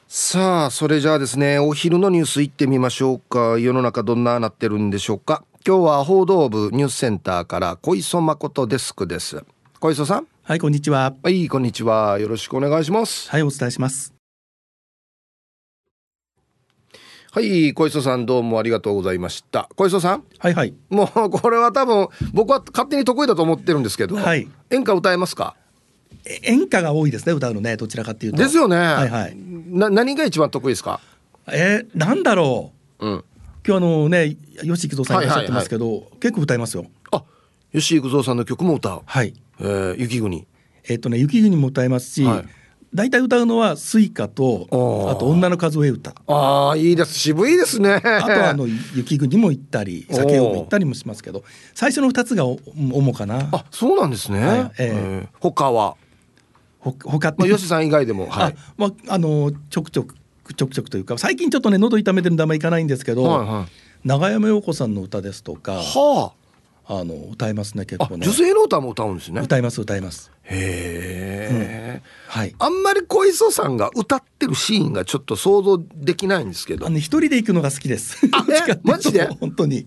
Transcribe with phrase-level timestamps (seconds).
[0.08, 3.58] さあそれじゃあですねお昼のニュースいってみましょうか。
[3.58, 5.42] 世の中どんななってるんでしょうか。
[5.66, 9.42] 今日は報道部ニュースセンターから小磯誠デスクです。
[9.80, 10.35] 小磯さん。
[10.48, 11.12] はいこんにちは。
[11.24, 12.20] はいこんにちは。
[12.20, 13.28] よろしくお願いします。
[13.28, 14.14] はいお伝えします。
[17.32, 19.68] はい小磯さんどうもありがとうございました。
[19.74, 20.24] 小磯さん？
[20.38, 20.72] はいはい。
[20.88, 25.56] もうこれは多分僕は勝手に得意だと思ってるんですけど、はい、演歌歌えますか？
[26.44, 28.38] 演歌が多いですね歌うのねどちらかっていうと。
[28.38, 28.76] ですよね。
[28.76, 29.36] はいはい。
[29.36, 31.00] な何が一番得意ですか？
[31.48, 32.70] えー、なんだろ
[33.00, 33.24] う、うん、
[33.66, 36.86] 今日あのね吉幾三さんいらっしゃってますけど、結構歌いますよ。
[37.10, 37.24] あ
[37.72, 39.02] 吉幾三さんの曲も歌う。
[39.04, 40.46] はいえー、雪国。
[40.88, 42.44] えっ、とね雪国も歌いますし、はい。
[42.94, 44.68] 大体歌うのは酔歌と
[45.10, 46.14] あと女の数え歌。
[46.26, 47.18] ああいいです。
[47.18, 47.94] 渋いですね。
[47.94, 51.44] あとあの雪国も行ったり酒を行ったりもしますけど
[51.74, 53.48] 最初の二つが主かな。
[53.52, 55.96] あそうなんですね、はい、えー、他は？
[56.78, 60.14] ほ他って、まあ、吉さん以外でもはい、まああのちょくちょく
[60.54, 66.45] ちょくちょくというか最近ちょっとね喉痛めてるんであんまいかないんですけど、はいはい、長山洋子さんの歌ですとかはあ
[66.88, 68.26] あの歌いますね結構ね。
[68.26, 69.40] 女性の歌も歌うんですね。
[69.40, 70.30] 歌います歌います。
[70.44, 72.54] へえ、うん、はい。
[72.58, 76.86] あんまり小磯さんが歌ってるシーンがちょっと想像できないんですけど。
[76.86, 78.18] あの一人で行くのが好きです。
[78.32, 79.26] あえ マジで？
[79.26, 79.86] 本当に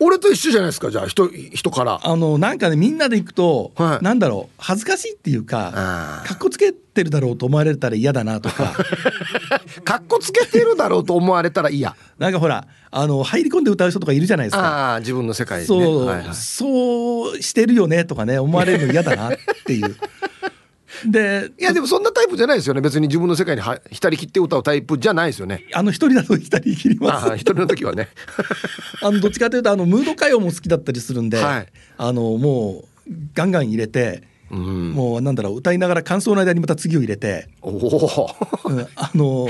[0.00, 2.00] 俺と一緒じゃないですかじゃあ人人から。
[2.02, 8.74] あのなんかねみんなで行くと、はい、なんだろう恥ずかしいっていうかかっこつけてるだろうと思われたら嫌だなとか。
[9.84, 11.96] かっこつけてるだろうと思われたら嫌。
[12.18, 14.94] なんかほらあの入り込んで歌う人とかいるじゃないですか。
[14.94, 19.36] あ自分の世界、ね、そう、はいはい、そうしてるよねとかね思われるの嫌だなっ
[19.66, 19.96] ていう
[21.06, 22.80] でいやでもそんなタイプじゃないですよね。
[22.80, 25.64] 別に自分の世界には浸りきって歌うタイプじゃないですよね。
[25.72, 27.34] あの一人だと浸りきります。
[27.36, 28.08] 一人の時はね。
[29.02, 31.66] あのどっちかというとあのムード歌謡も好きだったりするんで、はい、
[31.96, 38.30] あのもうガンガン入れてうん、もうなんだろう歌いながら感想の間にまた次を入れておお、
[38.64, 39.46] うん、あの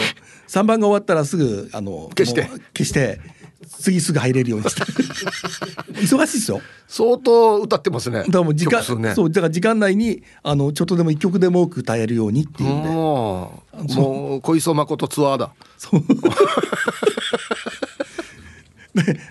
[0.49, 2.49] 3番が終わったらすぐあの消して。
[2.77, 3.21] 消して
[3.69, 4.83] 次すぐ入れるようにして。
[6.01, 13.63] 忙しいですよ相当歌ってますねだからもう時間、ね、そうだから時間内にあのちょっとでも一曲でも多く歌えるようにっていうねも
[14.39, 15.53] う小磯誠ツアーだ。
[15.77, 16.01] そう。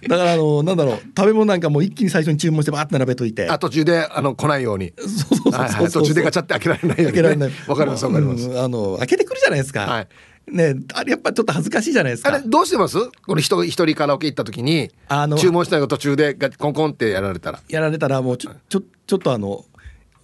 [0.07, 3.49] だからあのなんだろう食べ物なんかも一気に最初に注文してバーって並べといて。
[3.49, 4.93] あ途中であの来ないように。
[4.97, 7.51] そうそうそう途中でガチャって開けられないように、ね、開けられない。
[7.67, 10.07] わかりますわかります、うん、あの開けてくるじゃないですか、はい、
[10.47, 12.33] ねあれやっぱちょっと恥ずかしいじゃないですか。
[12.33, 12.97] あれどうしてます？
[13.25, 17.61] この一人カラオケ行った時にあの注文したのが途中でコンコンってやられたら。
[17.67, 19.65] やられたらもうちょちょちょっとあの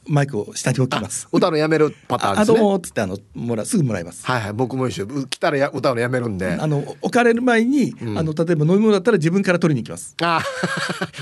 [0.08, 1.28] マイクを下に置きます。
[1.32, 2.58] 歌うのやめるパターンですね。
[2.58, 4.26] あどうもっつってあのもらすぐもらいます。
[4.26, 5.08] はいはい僕も一緒。
[5.28, 6.52] 来たらや歌うのやめるんで。
[6.54, 10.16] あの置かれる前に、うん、あの例えば飲み物だったら自分から取りに行きます。
[10.22, 10.42] あ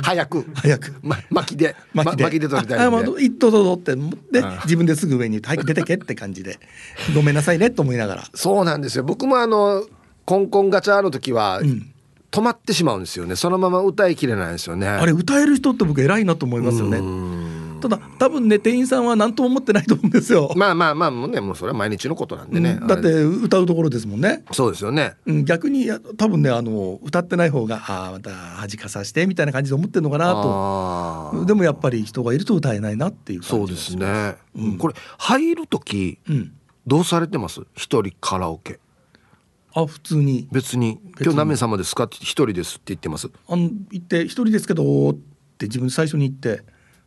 [0.04, 6.60] 早く早く、ま、巻きで巻きで,、ま、巻きで取りたいああもう一頭どどってで自分ですぐ上に早く出てけって感じで
[7.16, 8.24] ごめんなさいねと思いながら。
[8.34, 9.04] そうなんですよ。
[9.04, 9.86] 僕もあの
[10.26, 11.60] コンコンガチャの時は。
[11.60, 11.92] うん
[12.32, 17.00] 止まってしまうんですよねそのまま歌いきれないですよねあれ歌える人って僕偉いなと思いますよね
[17.82, 20.54] ただ多分ね店員さんは何とも思ってないと思うんですよ。
[20.56, 22.88] まあまあまあもうねもうそれは毎日のことなんでね、うん。
[22.88, 24.46] だって歌うところですもんね。
[24.52, 25.16] そうですよね。
[25.26, 31.46] うん逆に多分ねあの歌ってない方がああまた恥かさしてみたいな感じで思ってるのかなと。
[31.46, 34.78] でもやっぱり人がいると歌えないなっていうそうですね、うん。
[34.78, 36.54] これ入る時うん。
[36.88, 37.62] どうされてます？
[37.76, 38.80] 一人カラオケ。
[39.74, 40.48] あ普通に。
[40.52, 41.26] 別に「別に。
[41.26, 43.30] 今日何名様ですか?」って一人ですって言ってます。
[43.48, 45.14] あの行って一人ですけどっ
[45.58, 46.64] て自分最初に行って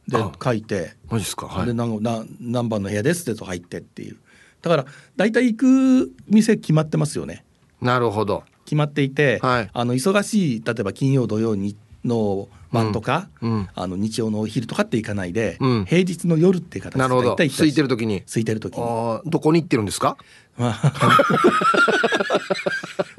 [0.09, 0.95] であ書いて。
[1.09, 1.47] マジですか？
[1.47, 1.67] はい。
[1.67, 4.17] で何何何番の部屋ですってと入ってっていう。
[4.63, 4.87] だから
[5.17, 7.45] 大体行く店決まってますよね。
[7.81, 8.45] なるほど。
[8.65, 9.71] 決まっていて、はい。
[9.73, 13.69] あの忙しい例えば金曜土曜にの晩とか、うん。
[13.75, 15.85] あの日曜のお昼とかって行かないで、うん。
[15.87, 18.23] 平日の夜っていう形で行った空りいてる時に。
[18.27, 18.81] 空いてる時に、
[19.25, 20.17] どこに行ってるんですか？
[20.59, 20.93] まあ。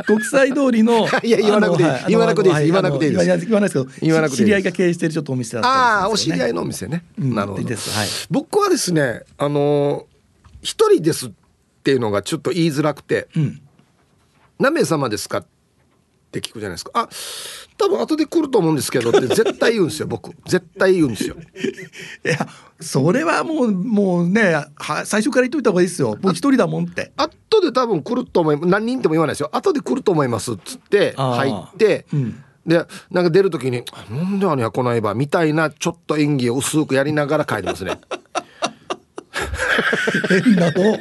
[0.06, 1.90] 国際通りの いや言わなくていい。
[2.10, 2.66] 言わなくていいです。
[2.66, 3.26] 言わなくていいです。
[3.46, 4.46] 言わないですけど言わなくていいです。
[4.46, 6.38] 知り合いが経営してるちょっとお店だったりああおするんですよね。
[6.38, 7.64] 知り合いのお店ね、うんなるほど。
[7.64, 7.90] です。
[7.98, 8.08] はい。
[8.30, 10.16] 僕はですねあのー
[10.62, 11.32] 一人ですっ
[11.84, 13.28] ていうのがちょっと言いづらくて。
[13.36, 13.62] うん
[14.58, 15.46] 「何名様ですか?」っ
[16.32, 17.10] て聞くじゃないですか「あ
[17.78, 20.32] 多分後で来ると思うんですけど」って絶対言うんですよ僕。
[20.46, 21.36] 絶対言うんですよ。
[22.26, 22.48] いや
[22.80, 26.18] それはもうもうねは最初から言っといた方がいいですよ。
[26.22, 27.12] もう一人だもんって。
[27.18, 29.50] 後で多分来ると思い何人でも言わないですよ。
[29.52, 32.42] 後で来ると思いますっつって入ってうん。
[32.66, 38.00] でなんか出る時に「なんであのや来ないば」みたいなちょっと演技を薄くやりながら帰りますね。
[40.30, 40.98] 変なの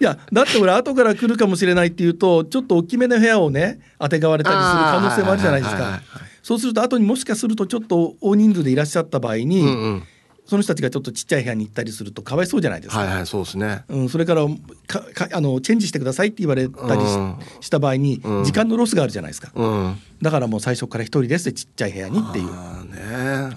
[0.00, 6.00] いやだって俺後から来るかもしれないっていうとちょっと大きめの部屋をねあてがわれたりする可能性もあるじゃないですか。
[6.42, 10.02] そうすると後にもしかするとちょっと大人数でいらっしゃった場合に、うんうん。
[10.46, 13.84] その人たちがちょっとちっちゃい部屋に行ったりするとかわいそうじゃないですか、はいはいそうですね。
[13.88, 14.46] うん、それから
[14.86, 17.38] かかあのチェンジしてくださいって言われたりし,、うん。
[17.68, 18.44] た場合にうん。
[18.44, 19.98] 時間のロスがあるじゃないですか、うん。
[20.22, 22.46] だからもう最初から一人ですってちっちゃい部屋にっていう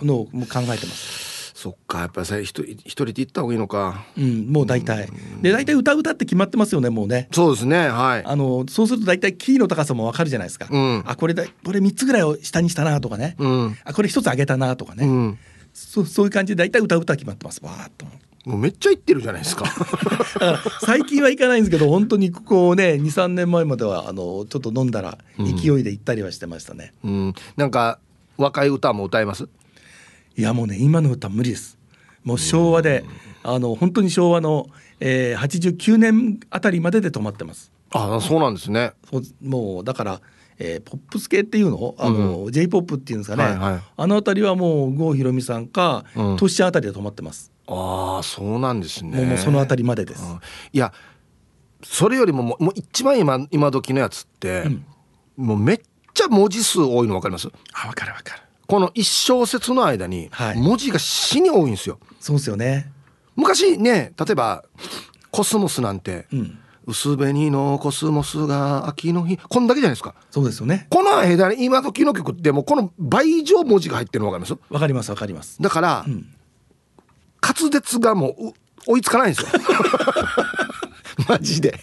[0.03, 1.28] のをもう考えてます、
[1.59, 4.05] そっかやっぱりさ一人一人で行った方がいいのか。
[4.17, 5.09] うん、もう大体。
[5.41, 7.27] で大体歌歌って決まってますよねもうね。
[7.33, 8.23] そうですねはい。
[8.25, 11.03] あのそうすると大体キーの高さもわかるじゃないですか、うん。
[11.05, 13.77] あこれだこれ3つぐらいを下にしたなとかね、うん。
[13.83, 15.37] あこれ1つ上げたなとかね、うん。
[15.73, 17.59] そそういう感じで大体歌歌決まってます。
[17.61, 18.05] わーっと。
[18.45, 19.65] もうめっちゃ行ってるじゃないですか。
[20.85, 27.33] 最近は行かないんですけど本当にここね23年前まではあのちょっと飲んだら勢いで行ったりはしてましたね、うん。
[27.57, 27.99] なんか
[28.37, 29.49] 若い歌も歌えます？
[30.39, 31.77] いやもうね今の歌無理です。
[32.23, 33.03] もう昭和で
[33.43, 34.69] あの本当に昭和の、
[35.01, 37.73] えー、89年あたりまでで止まってます。
[37.91, 38.93] あそうなんですね。
[39.41, 40.21] もうだから、
[40.57, 41.93] えーポップス系っていうの？
[41.97, 43.81] あの、j p o p っていうんですかね、はいはい。
[43.97, 46.37] あのあたりはもう郷ひろみさんか、うん。
[46.37, 49.25] トシちゃんあたりで止まってます、ああそうなんですね。
[49.25, 50.39] もうそのあたりまでです、うん。
[50.71, 50.93] いや
[51.83, 54.85] それよりももうもう一番今今時のやつって、うん。
[55.35, 55.79] もうめっ
[56.13, 57.49] ちゃ文字数多いの分かります？
[57.73, 60.57] あ分かる分かるこの一小節の間にはい。
[60.61, 62.91] 文字が死に多いんですよ、そうですよね。
[63.35, 64.63] 昔ね例えば
[65.31, 66.59] コスモスなんて、うん。
[66.85, 70.13] 薄紅のコスモスが秋の日こんだけじゃないですか。
[70.31, 70.87] そうですよね。
[70.89, 74.73] この間に今時の曲ってもうこの倍以上文字が入ってるの分かります？
[74.73, 75.61] わかりますわかります。
[75.61, 76.27] だから、うん。
[77.41, 78.53] 滑舌がもうう
[78.87, 79.47] 追いつかないんですよ。
[81.27, 81.79] マジで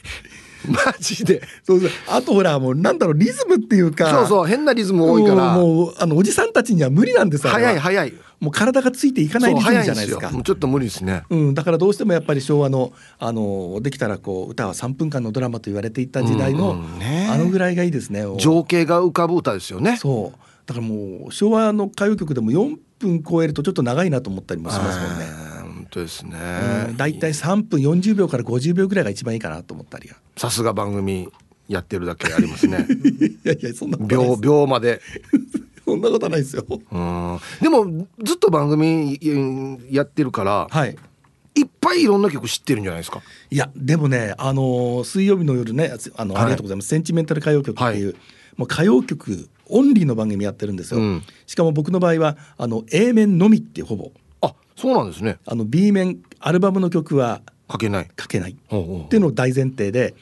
[0.68, 1.42] マジで。
[1.62, 1.90] そうそう。
[2.08, 4.10] あとほらもうなんだろうリズムっていうか。
[4.10, 5.54] そうそう変なリズム多いから。
[5.54, 8.14] もうあのおじさんたちには無理なんです早い早い。
[8.40, 10.30] もう体がついていかないリズムじゃないですか。
[10.30, 11.22] ちょっと無理ですね。
[11.30, 17.28] うん、だからどうしてもやっぱり昭和のあのできたらこう歌は3分間のドラマと言われていた時代の、うんうんね。
[17.30, 18.24] あのぐらいがいいですね。
[18.38, 19.96] 情景が浮かぶ歌ですよね。
[19.96, 20.38] そう。
[20.66, 25.45] だからもう昭和の歌謡曲でも4分超えるとちょっと長いなと思ったりもしますもんね。
[25.96, 26.38] あー本当ですね。
[26.88, 30.16] うん、だいたい3分40秒から50秒ぐらいが一番いいかなと思ったりは。
[30.36, 31.28] さすが番組
[31.68, 32.86] やってるだけありますね。
[33.44, 35.00] いやいやそんな秒秒まで。
[35.84, 36.64] そんなことないですよ。
[36.68, 37.38] うん。
[37.62, 40.96] でもずっと番組うんやってるからはい。
[41.54, 43.22] いっぱいいろんな曲知ってるんじゃないですか。
[43.50, 46.42] いやでもねあのー水曜日の夜ねあの、はい。
[46.42, 46.88] ありがとうございます。
[46.88, 48.14] センチメンタル歌謡曲っていう、
[48.56, 51.22] もう歌謡曲オンリーの番組やってるんですよ、うん。
[51.46, 54.12] しかも僕の場合はあの A 面のみってほぼ。
[54.14, 54.25] あ
[54.76, 55.38] そうなんですね。
[55.46, 57.40] あの B 面アルバムの曲は
[57.70, 58.10] 書けない。
[58.18, 58.52] 書けない。
[58.52, 58.54] っ
[59.08, 60.14] ていうのを大前提で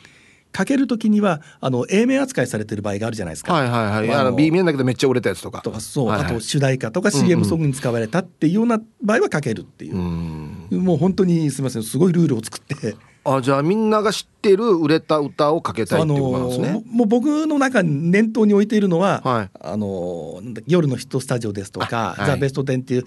[0.57, 3.53] 書ける時にはあの A 面扱いされてる場合があるじゃないですか。
[3.53, 3.93] はいはいはい。
[3.93, 5.61] あのまああの B 面だけどめっちゃ売れたやつとか。
[5.61, 6.27] とかそう、はいはい。
[6.29, 9.97] あと主題歌とか CM ソングに使われたっていうような場合は書けるっていう。
[9.97, 10.69] う、ん。
[10.71, 11.83] もう本当にすみません。
[11.83, 12.95] すごいルールを作って。
[13.27, 19.51] あじゃあみんなが知ってる売れた歌をかけたいっていうことなんですね、ももう僕の中に念頭に置いているのは、はい。
[19.61, 22.31] あの夜のヒットスタジオですとか「あはい。
[22.33, 23.05] ザ・ベストテンっていう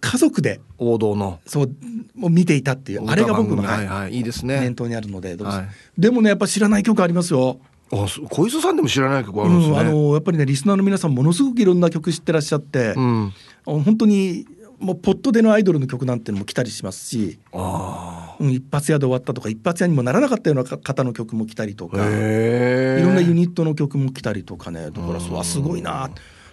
[0.00, 0.60] 家族で。
[0.78, 1.40] 王道の。
[1.46, 1.70] そう
[2.14, 3.08] もう見ていたっていう。
[3.08, 4.16] あれが僕の、はいはい。
[4.16, 4.20] い。
[4.20, 4.60] いですね。
[4.60, 5.58] 念頭にあるのでどうぞ。
[5.58, 5.68] はい。
[5.98, 7.60] でもねやっぱ知らない曲ありますよ。
[7.90, 13.32] あそ小磯さんでも知らない曲あうん、るんですね、あのやっぱりねリスナーの皆さんものすごくいろんな曲知ってらっしゃって、うん。
[13.64, 14.46] 本当に
[14.78, 26.10] もうポットでのアイドルの曲なんてのも来たりしますし、うん、一発屋で終わったとか一発屋にもならなかったような方の曲も来たりとかいろんなユニットの曲も来たりとかねだからそすごいな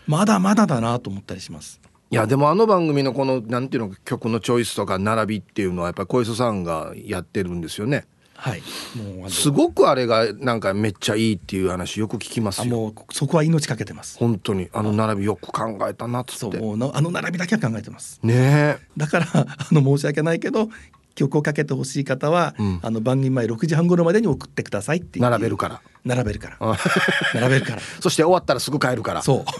[0.08, 1.80] まだまだだなと思ったりします。
[2.15, 8.05] いやでもあの番組のこのなんていうの曲のチョイスとか並びっていうのはやっぱり小磯さんがやってるんですよね。
[8.38, 8.62] はい、
[9.19, 12.74] もうすごくあれがなんかめっちゃいいっていう話よく聞きますよ。
[12.74, 14.17] もうそこは命かけてます。
[14.17, 14.69] 本当に。
[14.72, 16.57] あの並びよく考えたなっつって。
[16.57, 18.22] そうあの並びだけは考えてます。
[18.24, 20.69] ねだからあの申し訳ないけど
[21.15, 25.81] 曲をかけてほしい方は、うん、あの番組前6時半頃までに送ってくださいって並べるから。
[26.05, 26.77] 並べるから。
[27.36, 27.81] 並べるから。
[28.00, 29.22] そして終わったらすぐ帰るから。
[29.22, 29.45] そう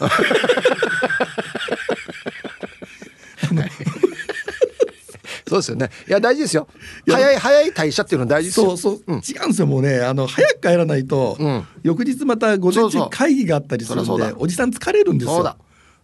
[5.55, 5.89] そうですよね。
[6.07, 6.67] いや大事ですよ。
[7.07, 8.77] 早い早い代謝っていうのは大事ですよ。
[8.77, 10.00] そうそう、うん、違うんですよもうね。
[10.00, 15.55] あの早く帰らないと、うん、翌日また午前中会議があったりするんでおじさん疲れるんですよ。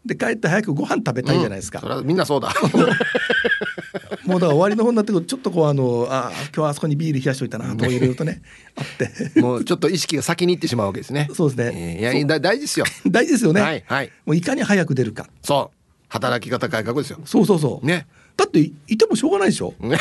[0.06, 2.54] で帰って早くご飯食べたいじゃないですか、うん、みんなそうだ。
[4.26, 8.42] もうだから終わりの方になってくるちょっとこうあのあ今日あそこにビール冷やしといたなとかいろいろとね
[8.76, 8.86] あっ
[9.34, 9.40] て。
[9.40, 11.30] もうちょっと意識が先に行ってしまうわけですね。
[11.34, 12.86] そうですね、えー、いや大事ですよ。
[13.08, 13.62] 大事ですよね。
[13.62, 15.28] はい、はい、もういかに早く出るか。
[15.44, 15.78] そう。
[16.08, 17.20] 働き方改革ですよ。
[17.26, 17.86] そうそうそう。
[17.86, 18.06] ね
[18.38, 19.98] だっていてもしょうがないでしょ、 ね、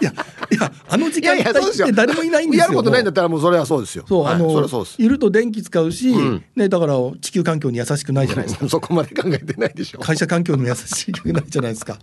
[0.00, 0.12] いや
[0.50, 4.04] いやあの時間帯って誰もいないんですよやることないんだったらもうそれはそうですよ。
[4.08, 8.66] そう、はい、あのいると電気使うし、うん、ねだから地球環境に優しくないじゃないですか。
[8.68, 10.00] そこまで考えてないでしょ。
[10.02, 11.98] 会社環境に優しくないじゃないですか。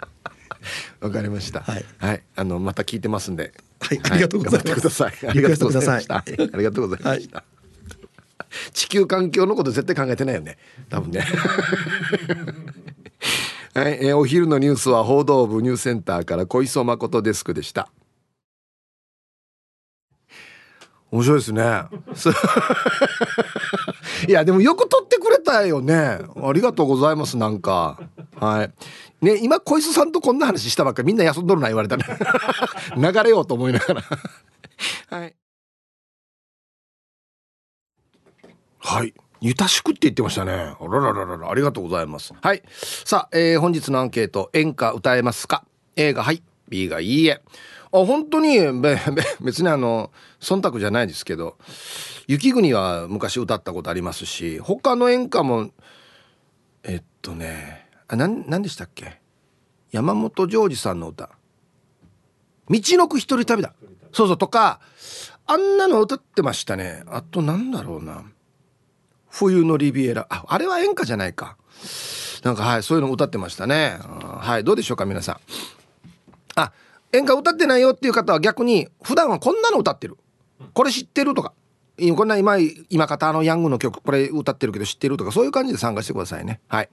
[1.02, 1.62] わかりました。
[1.62, 3.54] はい、はい、あのまた聞いてますんで。
[3.80, 5.04] はい、ありがとうございます。
[5.04, 6.16] ありがとうございました。
[6.18, 7.44] ありがとうございました。
[8.74, 10.58] 地球環境のこと絶対考えてないよね。
[10.90, 11.26] 多分ね。
[13.78, 17.90] はい、えー、お昼のニュースは報道部ニュースセンターから小磯誠デスクでした。
[21.12, 21.84] 面白いですね。
[24.28, 25.94] いやでもよく撮ってくれたよね。
[26.44, 28.00] ありがとうございますなんか。
[28.38, 28.74] はい。
[29.24, 32.04] ね今小磯さんとこんな話したばっかりみんな休んどるな言われたね
[32.98, 34.04] 流れようと思いながら。
[35.12, 35.36] はい。
[38.80, 40.52] はいゆたしくって言ってましたね。
[40.52, 42.34] あらららら、ありがとうございます。
[42.42, 42.64] はい。
[43.06, 45.64] さあ、えー、本日のアンケート、演歌歌えますか
[45.96, 47.42] ?A がはい、B がいいえ。
[47.92, 48.98] あ、本当に、べ、べ、
[49.42, 51.58] 別にあの、忖度じゃないですけど、
[52.28, 55.70] 雪国は昔歌ったことありますし、他の演歌も、
[56.84, 59.22] えっとね、あ、なん、なんでしたっけ？
[59.92, 61.30] 山本譲二さんの歌。
[62.70, 63.74] 道のく一人旅だ。
[64.12, 64.82] そうそうとか、
[65.46, 67.04] あんなの歌ってましたね。
[67.08, 68.24] あとなんだろうな。
[69.38, 70.26] 冬のリビエラ。
[70.32, 71.58] ああれは演歌じゃないか。
[72.44, 74.00] なんかはいそういうの歌ってましたね。
[74.02, 75.38] はいどうでしょうか皆さん。
[76.56, 76.72] あ
[77.14, 80.18] 演歌歌ってないよっていう方は逆に普段はこんなの歌ってる。
[80.74, 81.54] これ知ってるとか。
[82.16, 82.58] こんな今
[82.90, 86.60] 今方のヤングの曲これ歌ってるけど知ってるとかそういう感じで参加してくださいね。
[86.68, 86.90] はい。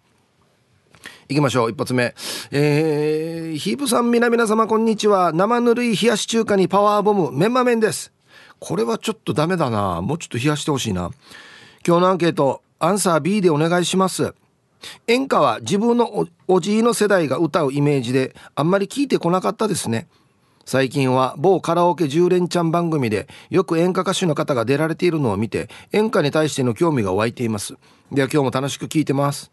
[1.29, 1.71] 行きましょう。
[1.71, 2.15] 一発目。
[2.51, 5.33] えー、ヒープさん皆々様こんにちは。
[5.33, 8.13] 生ぬるい冷やし中華にパワーボムメンマ麺です。
[8.59, 10.03] これはちょっとダメだな。
[10.03, 11.11] もうちょっと冷やしてほしいな。
[11.87, 14.35] 今日のアンケートアンサー B でお願いします。
[15.07, 20.09] 演歌は自分のおじいの世代が歌うイメージであんまり聞いてこなかったですね。
[20.65, 27.75] 最近は某カラオケ10連チャン番組でよく演歌歌手の方が出られているのを見て演歌に対しての興味が湧いています。
[28.11, 29.53] では今日も楽しく聞いてます。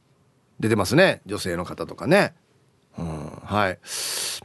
[0.57, 1.21] 出てますね。
[1.25, 2.33] 女性の方とかね。
[2.97, 3.07] うん
[3.43, 3.79] はい。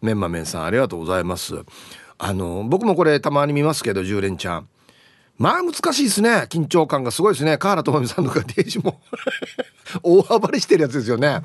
[0.03, 1.55] メンマメンさんありがとうございます。
[2.19, 4.69] あの僕もこれたまに見ますけど10連チャン。
[5.39, 6.47] まあ難しいですね。
[6.49, 7.59] 緊張感がすごいですね。
[7.59, 9.01] 河原智美さんとかデイジも。
[10.03, 11.41] 大暴れしてるやつですよね。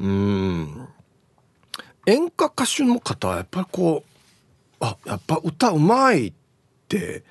[0.00, 0.88] うん。
[2.06, 4.04] 演歌歌手の方はやっぱりこ
[4.80, 6.32] うあやっぱ歌うまいっ
[6.88, 7.24] て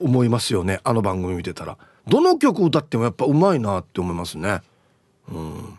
[0.00, 0.80] 思いますよね。
[0.84, 1.76] あの番組見てたら。
[2.06, 4.60] どの曲歌ってもやっぱうまいなって思いますね。
[5.30, 5.78] うん。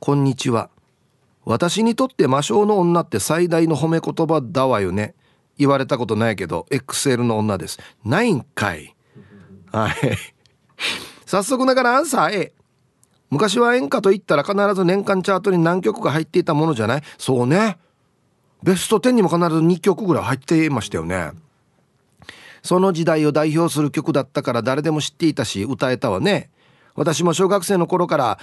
[0.00, 0.68] こんにちは。
[1.44, 5.14] 私にとって魔性の女って最大の褒め言葉だわよね。
[5.58, 7.78] 言われたことないけど XL の女です。
[8.04, 8.94] ないんかい。
[9.72, 9.92] はい。
[11.26, 12.52] 早速ながらアンサー A
[13.30, 17.02] 昔は演歌と言ったら必ず年間チャートに何曲か入っていたものじゃない？
[17.16, 17.78] そうね。
[18.62, 21.30] ベスト10にも必ず2曲ぐらい入っていましたよね。
[22.62, 26.50] その時代を代表する曲だったから誰でも知っていたし歌えたわね。
[26.94, 28.38] 私も小学生の頃から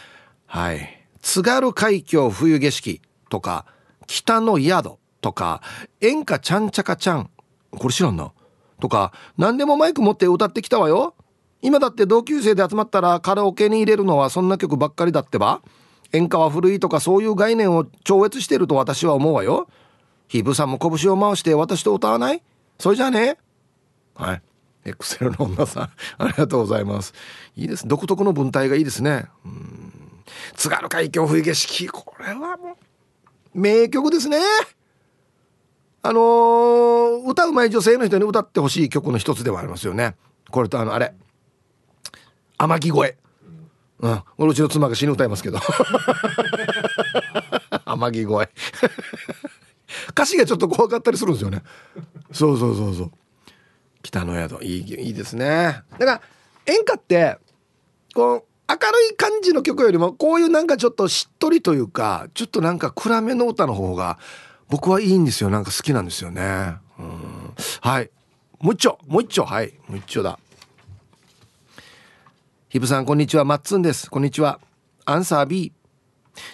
[0.48, 1.06] はい。
[1.22, 3.66] 津軽海峡冬景色とか
[4.08, 4.98] 北の宿。
[5.22, 5.62] とか
[6.02, 7.30] 演歌ちゃんちゃかちゃん
[7.72, 8.32] これ知らんな。
[8.80, 11.14] とか何でもマイク持って歌ってきたわよ。
[11.62, 15.62] 今だって同級生で集まったらカラオケに入れるのはそんな曲ばっかりだってば。
[16.14, 19.68] 演歌は古いとかそういう概念を超越してると私は思うわよ。
[20.28, 22.42] ヒブさんも拳を回して私と歌わない？
[22.80, 23.38] それじゃあね？
[24.16, 24.42] はい。
[24.86, 25.84] エクセルの女さん
[26.18, 27.14] ありがとうございます。
[27.58, 29.26] いいです独特の文体がいいですね。
[29.46, 30.24] うん。
[30.56, 31.88] 津軽海峡冬景色。
[31.92, 32.78] これはも
[33.54, 34.40] う名曲ですね。
[36.02, 40.16] あのー、歌うまい女性の人に歌ってほしい曲の一つではありますよね。
[40.50, 41.14] これとあのあれ。
[42.58, 43.18] 天城越え。
[44.00, 44.24] うん。
[44.38, 45.60] 俺うちの妻が死ぬ歌いますけど。
[47.86, 48.54] 天城越え。
[50.12, 51.64] 歌詞がちょっと怖かったりするんですよね。
[52.32, 53.12] そうそうそうそう。
[54.02, 54.64] 北の宿。
[54.64, 55.84] いいいいですね。
[55.98, 56.22] だから
[56.66, 57.38] 演歌って
[58.14, 64.20] こう明るい感じの曲よりもこういうなんかちょっとしっとりというかちょっとなんか暗めの歌の方が
[64.70, 65.50] 僕はいいんですよ。
[65.50, 66.76] なんか好きなんですよね。
[67.00, 67.54] うん。
[67.82, 68.10] はい。
[68.60, 69.00] もう一丁。
[69.08, 69.46] もう一丁。
[69.46, 69.74] はい。
[69.88, 70.40] もう一丁だ。
[72.70, 73.46] ヒブさんこんにちは。
[73.46, 74.12] マッツンです。
[74.12, 74.60] こんにちは。
[75.06, 75.74] アンサー B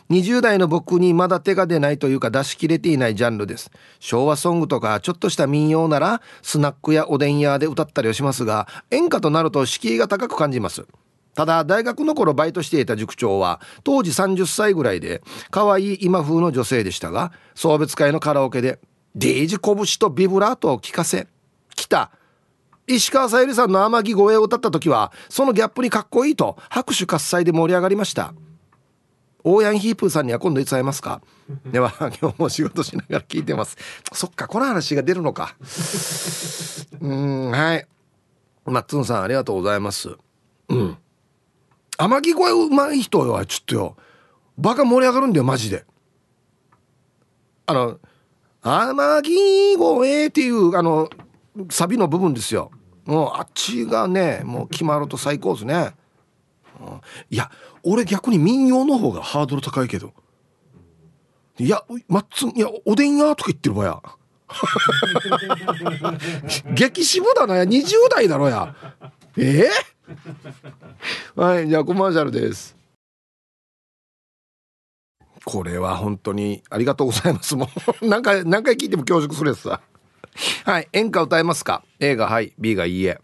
[0.09, 3.69] 20代の僕にまだ手が出ないというか出し切れていないジャンルです。
[3.99, 10.85] 昭和ソングとかちょっとした民謡ならスナックやおでん屋で歌ったりはしますが演歌となると敷居が高く感じます。
[11.35, 18.79] ただ大学の頃バイトしていた塾長は当時30歳ぐらいで可愛い今風の女性でしたが送別会のカラオケで
[19.13, 21.27] デージ拳とビブラートを聞かせ
[21.75, 22.11] 来た。
[22.87, 28.33] 石川さゆりさんの天城越えを歌った時はそのギャップにかっこいいと拍手喝采で盛り上がりました。
[29.43, 31.21] オーヤンヒープーさんには今度いつ会えますか？
[31.65, 33.77] では今日も仕事しながら聞いてます。
[34.11, 35.55] そっかこの話が出るのか。
[36.99, 37.87] うんはい。
[38.65, 40.15] マッツンさんありがとうございます。
[40.69, 40.97] うん。
[41.97, 43.97] 天城越えうまい人はちょっとよ。
[44.57, 45.85] バカ盛り上がるんだよマジで。
[47.65, 47.99] あの
[48.61, 51.09] 天城越えっていうあの
[51.69, 52.71] サビの部分ですよ。
[53.05, 55.91] もうあっちがねもう決まると最高ですね、
[56.79, 57.51] うん、いや
[57.83, 60.13] 俺逆に民謡の方がハードル高いけど。
[61.57, 64.01] いやマッツンいやおでんやとか言ってるわや。
[66.73, 67.63] 激渋だなや。
[67.63, 68.75] 20代だろや。
[69.37, 69.65] えー、
[71.35, 72.75] はいじゃあコマーシャルです。
[75.43, 77.55] これは本当にありがとうございます。
[77.55, 77.69] も
[78.01, 79.81] う 何回何回聞いても恐縮するやつさ
[80.65, 83.19] はい演歌歌えますか？A がはい B がいいえ。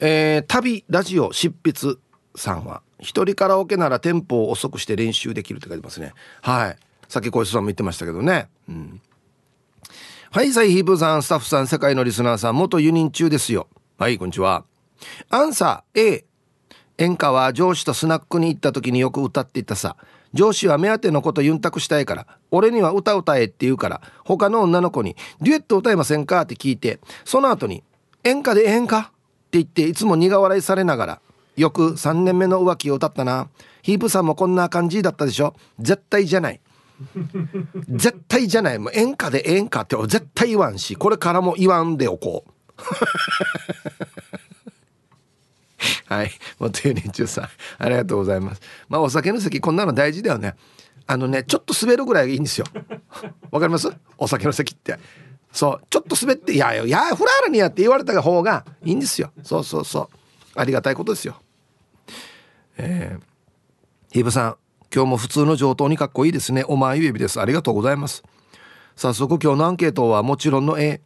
[0.00, 1.96] えー、旅ラジオ執筆
[2.36, 6.12] さんは一人カラオケならテンポを遅くして練習できるって書いてますね。
[6.42, 6.76] はい。
[7.08, 8.48] さっき小石さんも言ってましたけどね。
[8.68, 9.00] うん。
[10.30, 13.68] はいサイヒープさんスタッフさん世界のリスナーさん元輸入中ですよ。
[13.98, 14.64] はいこんにちは。
[15.30, 16.24] アンサー A
[16.98, 19.96] 演歌は上司とスナックに行った時によく歌っていたさ。
[20.32, 27.84] 上司は目当てのことユンタクしたいから俺には歌歌えって言うから他の女の子にデュエット歌えませんかって聞いてその後に
[28.24, 28.98] 演歌でええんか？
[28.98, 29.02] っ
[29.52, 31.20] て言っていつも苦笑いされながら
[31.56, 33.48] よく3年目の浮気を歌ったな。
[33.82, 35.54] ヒープさんもこんな感じだったでしょ？
[35.78, 36.60] 絶対じゃない。
[37.90, 38.78] 絶対じゃない。
[38.80, 42.50] もう演歌で演歌って絶対言わんしこれからも言わんでおこう。
[46.06, 46.30] はい。
[46.58, 48.62] 元ユニ中さんありがとうございます。
[48.88, 50.54] まあお酒の席こんなの大事だよね。
[51.06, 52.66] あのねちょっと滑るぐらいがいいんですよ。
[53.50, 53.90] わかります？
[54.18, 54.98] お酒の席って。
[55.52, 55.86] そう。
[55.90, 59.30] ちょっと滑って「いやいやフラーラにや」って言われた方がいいんですよ。
[59.42, 60.18] そうそうそう。
[60.56, 61.36] ありがたいことですよ。
[62.76, 63.22] えー、
[64.12, 64.56] ヒーブさん
[64.92, 66.64] 今日も普通の上等にかっこいいですね。
[66.66, 67.40] お前指です。
[67.40, 68.22] ありがとうございます。
[68.96, 71.00] 早速今日のアンケートはもちろんの A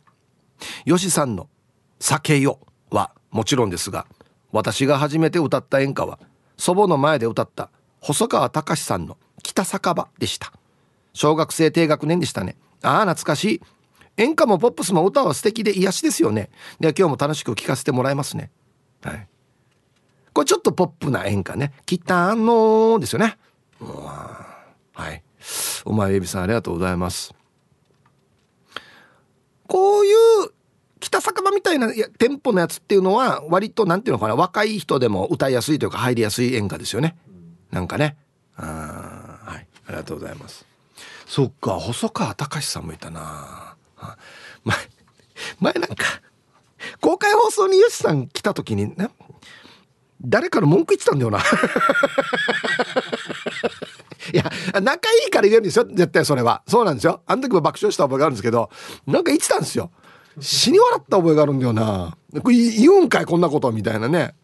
[0.85, 1.49] よしさんの
[2.01, 2.59] 「酒よ」
[2.91, 4.07] はもちろんですが
[4.53, 6.19] 私が初めて歌った演歌は
[6.57, 10.53] 祖母の前で歌った細川隆さんの「北酒場」でした。
[11.13, 12.57] 小学生低学年でしたね。
[12.83, 13.61] ああ懐かしい。
[14.17, 16.51] 演歌もポップスも歌は素敵で癒しですよね。
[16.81, 18.51] では今日も楽しく聴かせてもらいますね。
[19.03, 19.29] はい。
[20.33, 23.39] これちょっとポップな演歌ね「北の」ですよね。
[23.81, 25.23] はい。
[25.85, 27.35] お前エビさんありがとうございます。
[29.67, 30.53] こういう
[31.01, 37.17] 北酒場みたいな店舗のやつっていうのは割と何ていうのかな若い人でも歌いやすいというか入りやすい演歌ですよね。
[37.71, 38.17] なんかね。
[38.57, 39.67] あはい。
[39.87, 40.67] ありがとうございます。
[41.27, 43.77] そっか細川隆さんもいたな。
[44.65, 44.77] 前
[45.61, 46.05] 前なんか
[47.01, 49.11] 公開放送によしさん来た時にね
[50.21, 51.39] 誰から文句言ってたんだよな。
[54.35, 55.85] いや仲いいから言えるんですよ。
[55.85, 56.63] 絶対それは。
[56.67, 57.23] そうなんですよ。
[57.25, 58.69] あの時も爆笑した覚えがあるんですけど
[59.07, 59.93] なんか言ってたんですよ。
[60.40, 62.16] 死に笑った覚えがあるんだよな。
[62.42, 64.35] これ言うんかいこんなことみたいなね。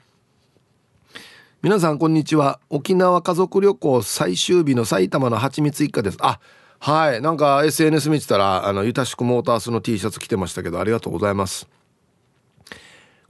[1.62, 2.60] 皆さんこんにちは。
[2.68, 6.18] 沖縄家族旅行最終日の埼玉の蜂蜜一家です。
[6.20, 6.40] あ
[6.78, 7.22] はい。
[7.22, 11.68] なんか SNS 見てたらあのゆたしくモータースの T シャツ着てましたけどありがとうございます。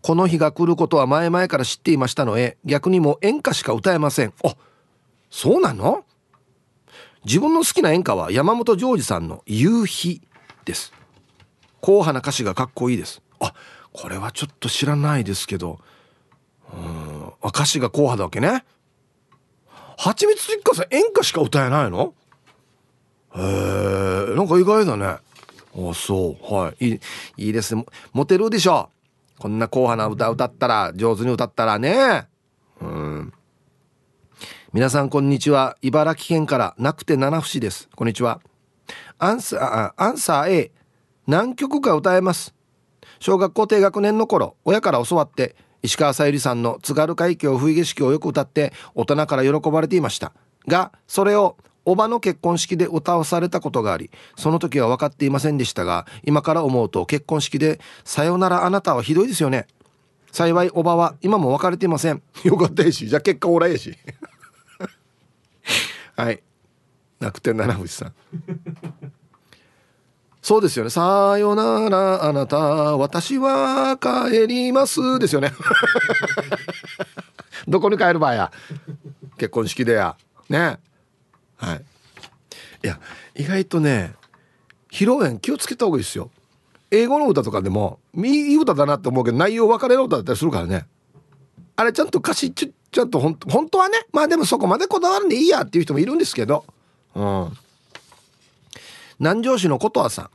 [0.01, 4.33] この日が来ることは前々から知っていましたので逆にも演歌しか歌えません。
[4.45, 4.55] あ
[5.31, 6.05] そうなの？
[7.25, 10.21] 自分の好きな演歌は山本譲二さんの「夕日」
[10.67, 10.93] です。
[11.85, 13.21] 硬派な歌詞がかっこいいです。
[13.41, 13.53] あ
[13.93, 15.81] これはちょっと知らないですけど。
[16.73, 18.65] うん歌詞が硬派だわけね。
[19.69, 22.15] は蜂蜜一家さん演歌しか歌えないの？
[23.37, 23.41] へ
[24.33, 25.05] えなんか意外だね。
[25.07, 25.21] あ
[25.95, 26.55] そう。
[26.55, 26.89] はい。
[26.89, 27.01] いい
[27.37, 27.85] いいですね。
[28.15, 28.89] モテるでしょ。
[29.39, 32.27] こんな硬派な歌歌ったら上手に歌ったらね。
[32.81, 33.33] うん。
[34.73, 35.77] 皆さんこんにちは。
[35.83, 37.91] 茨城県からなくて七節です。
[37.95, 38.41] こんにちは。
[39.19, 40.73] アンサーアンサー A
[41.27, 42.55] 何曲か歌えます。
[43.19, 50.33] 小学校低学年の頃親から教わって石川さゆりさんの津軽海峡冬景色をよく歌って大人から喜ばれていました。
[50.67, 59.67] がそれをおばの結婚式で歌わされたことがありその時は分かっていませんでしたが今から思うと結婚式で「さよならあなたはひどいですよね」
[60.33, 62.21] 幸いおばは今も別れていません。
[62.43, 63.97] よかったやしじゃあ結果オラやし。
[66.17, 66.43] はい。
[67.21, 68.15] 楽天七藤さん
[70.45, 70.91] そうですよね。
[70.91, 72.59] さよならあなた、
[72.99, 75.55] 私は帰りますですよね。
[77.67, 78.53] どこに帰る場合や。
[79.39, 80.17] 結婚式でや。
[80.51, 80.79] ね。
[81.57, 81.85] はい。
[82.85, 83.01] いや、
[83.35, 84.13] 意外とね、
[84.91, 86.31] 披露宴気をつけた方がいいですよ。
[86.91, 90.87] 英語の歌とかでも、いい歌だなって思うけど、内容別れの歌だったりするからね。
[91.77, 96.67] あれちゃんと歌詞ちちゃんとほん本当はね、まあでもそこまでこだわるんでいいやっていう人もいるんですけど。
[97.15, 97.57] うん。
[99.19, 100.31] 南城市の琴葉さん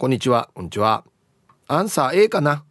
[0.00, 0.48] こんにちは。
[0.54, 1.04] こんにちは。
[1.68, 2.64] アンサー A かな？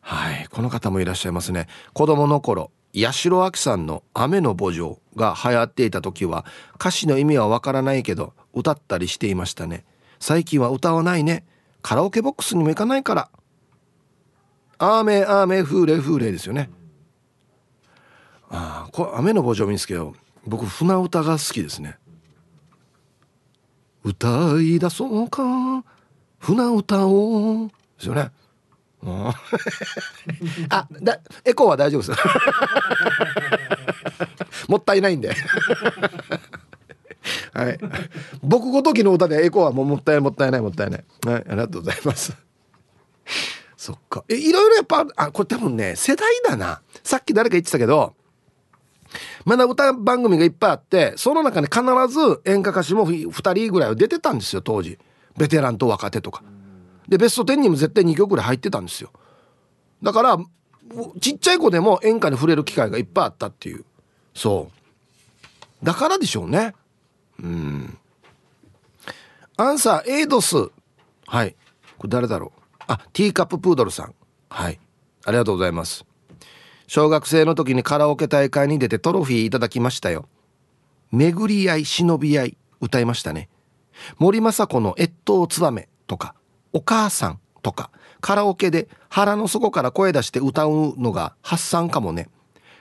[0.00, 0.48] はい。
[0.50, 1.66] この方もいらっしゃいますね。
[1.92, 9.84] 子供の頃八代亜紀さんの「雨の墓場」が流行っていた時は歌詞の意味はわからないけど歌ったりしていましたね。
[10.18, 11.44] 最近は歌わないね。
[11.82, 13.28] カラオケボックスにも行かないから
[14.80, 16.70] 「アーメアーメフーレフーレ」ですよね。
[18.48, 20.14] ああこれ雨の墓場見んですけど
[20.46, 21.98] 僕船歌が好きですね。
[24.02, 25.84] 歌い出そうか？
[26.44, 28.30] 船歌をですよね。
[30.68, 32.20] あだエコーは大丈夫です。
[34.68, 35.34] もったいないんで。
[37.54, 37.78] はい。
[38.42, 41.04] 僕ごときの歌でエコーはもうもったいないもったいないもったいない。
[41.26, 41.34] はい。
[41.36, 42.34] ありがとうございます。
[43.78, 44.24] そっか。
[44.28, 46.82] えいろいろやっぱあこれ多分ね世代だな。
[47.02, 48.14] さっき誰か言ってたけど
[49.46, 54.98] まだ歌番組がいっぱいあってその中に必ず演歌歌手も2人ぐらいは出てたんですよ当時。
[55.36, 56.42] ベテランと若手とか。
[57.08, 59.10] でベスト10にも絶対2曲ぐらい入ってたんですよ。
[60.02, 60.38] だから
[61.20, 63.84] ちっちゃい子でも演歌に触れる機会がいっぱいあったっていう。
[64.34, 64.70] そ
[65.82, 65.84] う。
[65.84, 66.74] だからでしょうね。
[67.42, 67.98] うん。
[69.56, 70.56] アンサーエイドス。
[71.26, 71.56] はい。
[71.98, 72.60] これ誰だろう。
[72.86, 74.14] あティーカッププードルさん。
[74.48, 74.78] はい。
[75.24, 76.04] ありがとうございます。
[76.86, 80.28] 小学生の時にカラオケ大会に出てトロフィーいただきましたよ。
[81.12, 83.48] 巡り合い忍び合い歌いましたね。
[84.18, 86.34] 森昌子の越冬ツバメとか
[86.72, 92.28] お母さんとかカラオケで腹の底から声出して歌うのが発散かもね。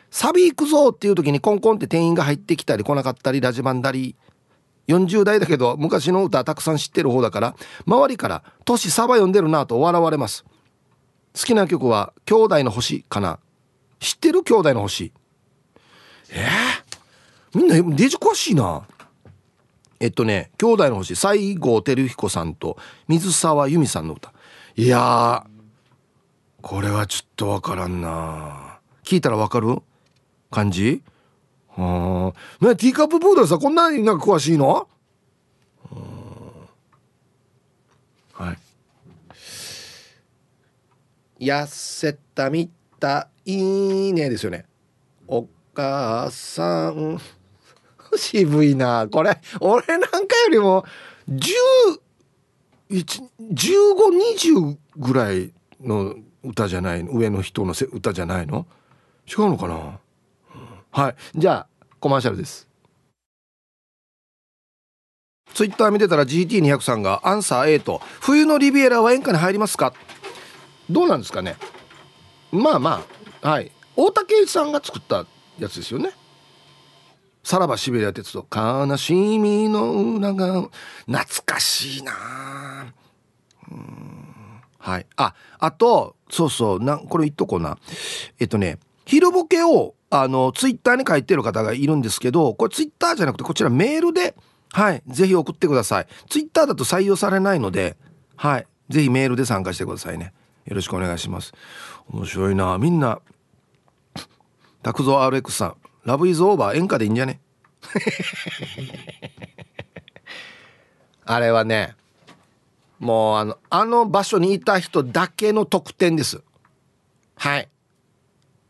[0.09, 4.15] サビ行くぞっていう時にコンコンって店員が入ってきたり来なかったりラジバンだり
[4.87, 7.55] 40代だけど昔の歌たくさん知ってる方だから
[7.87, 10.45] 周りから「年サバ読んでるな」と笑われます。
[11.35, 13.39] 好きな曲は「兄弟の星」かな。
[13.99, 15.11] 知ってる兄弟の星？
[16.29, 18.83] えー、みんなデジ詳しいな。
[20.03, 24.33] えっとね兄弟の星西郷輝彦さんと水沢由美さんの歌。
[24.75, 25.45] いや
[26.61, 28.81] これはちょっとわからんな。
[29.05, 29.81] 聞いたらわかる？
[30.51, 31.03] 感じ？
[31.69, 34.89] はあねティーカッププードルさこんなになんか詳しいの？
[38.33, 38.57] は
[41.39, 41.45] い。
[41.45, 44.65] 痩せたみたいねですよね。
[45.29, 47.21] お母さん。
[48.17, 49.07] 渋いな。
[49.11, 50.85] これ俺なんかよりも
[52.89, 58.65] 101520ぐらいの歌じゃない上の人の歌じゃないの？
[59.27, 59.91] 違うのかな、うん、
[60.91, 61.15] はい。
[61.35, 61.67] じゃあ
[61.99, 62.67] コマーシャルです。
[65.53, 69.93] ツイッター見てたら GT200 さんがアンサー A と「冬のリビエラは演歌に入りますか?」
[70.89, 71.57] どうなんですかね？
[72.51, 73.05] まあま
[73.41, 73.71] あはい。
[73.95, 75.25] 大竹さんが作った
[75.59, 76.11] やつですよね。
[77.43, 78.47] さらばシベリア鉄道。
[78.53, 80.69] 悲しみの裏が
[81.05, 82.13] 懐かしいな。
[84.79, 85.05] はい。
[85.17, 86.79] ああとそうそう。
[86.79, 87.77] なこれ言っとこうな。
[88.39, 94.35] えっとね昼ボケをあのツイッターに書いてる方がいるんですけどこれツイッターじゃなくてこちらメールで
[94.71, 96.07] はいぜひ送ってください。
[96.29, 97.97] ツイッターだと採用されないので
[98.37, 100.33] はいぜひメールで参加してくださいね。
[100.65, 101.53] よろしくお願いします。
[102.09, 102.77] 面白いな。
[102.77, 103.19] みんな
[104.81, 105.82] 拓蔵 RX さん。
[106.05, 107.39] ラブイズオーバー演歌でいいんじゃね？
[111.25, 111.95] あれはね
[112.99, 116.41] もうあのあの場所にいた人だけの特典です。
[117.35, 117.69] はい。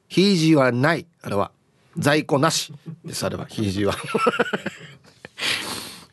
[0.07, 1.05] ヒージーはない。
[1.21, 1.51] あれは。
[1.97, 2.73] 在庫なし
[3.05, 3.25] です。
[3.25, 3.95] あればひじは。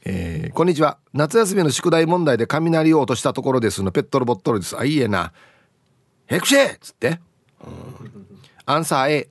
[0.05, 0.99] えー、こんにちは。
[1.13, 3.93] 夏休みの宿題問題で雷を落としたところですの。
[3.93, 4.77] ペットロボットルです。
[4.79, 5.33] あいいえな。
[6.27, 7.21] ヘクシェっつって、
[8.67, 9.29] アンサー A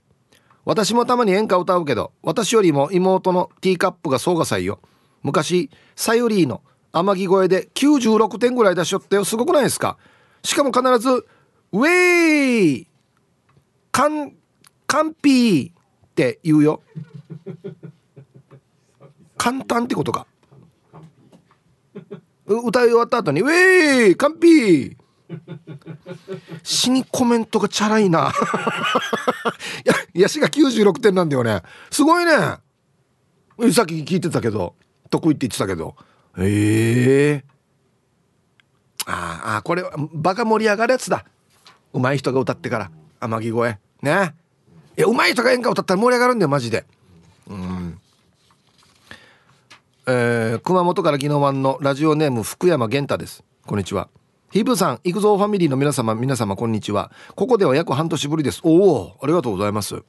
[0.70, 4.80] 私もたまに演歌歌うけど私よりも妹のティーカップがそうがさいよ。
[5.24, 9.26] 昔サユリーの天城越えで96点ぐらい出しよってよ。
[9.26, 9.98] すごくないですか？
[10.44, 11.26] しかも必ず
[11.74, 12.88] 「ウェイ！
[13.92, 14.36] カン
[14.86, 15.74] カンピー」っ
[16.14, 16.84] て言うよ。
[19.38, 20.28] 簡単ってことか。
[22.46, 24.16] 歌い終わった後に「ウェイ！
[24.16, 24.96] カンピー」
[26.64, 28.32] 死にコメントがチャラいな。
[29.86, 31.62] いやヤシが96点なんだよね。
[31.92, 32.32] すごいね。
[33.72, 34.76] さっき聞いてたけど
[35.10, 35.96] 得意って言ってたけど。
[36.38, 37.44] え。
[37.44, 41.26] えー、ああこれはバカ盛り上がるやつだ。
[41.94, 42.92] 上手い人が歌ってから。
[43.20, 44.06] 天城越え。
[44.06, 44.36] ね。
[44.98, 46.86] いや上手い人が演歌歌ったら盛り上がるんだよマジで。
[47.48, 48.00] うん。
[50.08, 53.44] えー、熊本から宜野湾のラジオネーム福山源太です。
[53.66, 54.10] こんにちは。
[54.52, 57.12] ヒブさん、行くぞファミリーの皆様、皆様、こんにちは。
[57.36, 58.62] ここでは約半年ぶりです。
[58.64, 60.02] おお、ありがとうございます。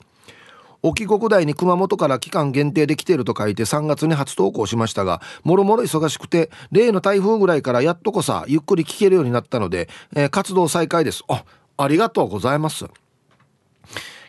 [0.82, 11.22] 沖国大に熊本から期間限定で来ていると書いて3月に初投稿しましたが、もろもろ忙しくて、例の台風ぐらいからやっとこさ、ゆっくり聞けるようになったので、えー、活動再開です。
[11.28, 11.44] あ、
[11.76, 12.86] ありがとうございます。
[12.86, 12.94] 昨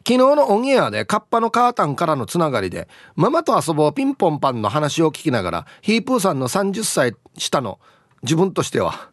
[0.03, 7.79] 日のオンエアでカッパのカータンからのつながりでママと遊ぼうピンポンパンの話を聞きながらヒープーさんの30歳下の
[8.23, 9.10] 自分としては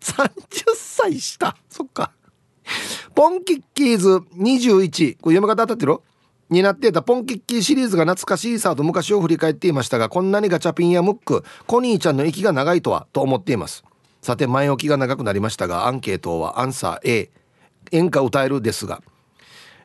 [0.00, 0.38] 30
[0.74, 1.56] 歳下。
[1.68, 2.12] そっか。
[3.14, 5.98] ポンキッキーズ21これ読み方当たってる？
[6.48, 7.02] になっていた。
[7.02, 13.84] ポンキッキーシリーズが懐かしいさと昔を振り返っていましたがこんなにガチャピンやムックコニーちゃんの息が長いとはと思っています。
[14.22, 17.30] さて前置きが長くなりましたがアンケートはアンサー A
[17.92, 19.02] 演歌歌えるですが、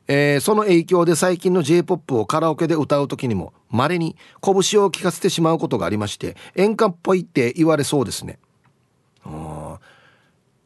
[0.08, 8.40] えー、その影響で最近の J-POP をカラオケで歌う時にも稀に拳を聞かせてしまうことがありまして演歌っぽいって言われそうですね。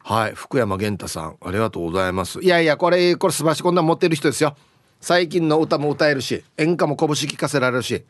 [0.10, 2.42] はい福山源太さんありがとうございます。
[2.42, 4.56] いやいやこれこれ素晴らしこんなん持ってる人ですよ。
[5.00, 8.04] 最近の歌も歌えるし演歌も拳聞かせられるし。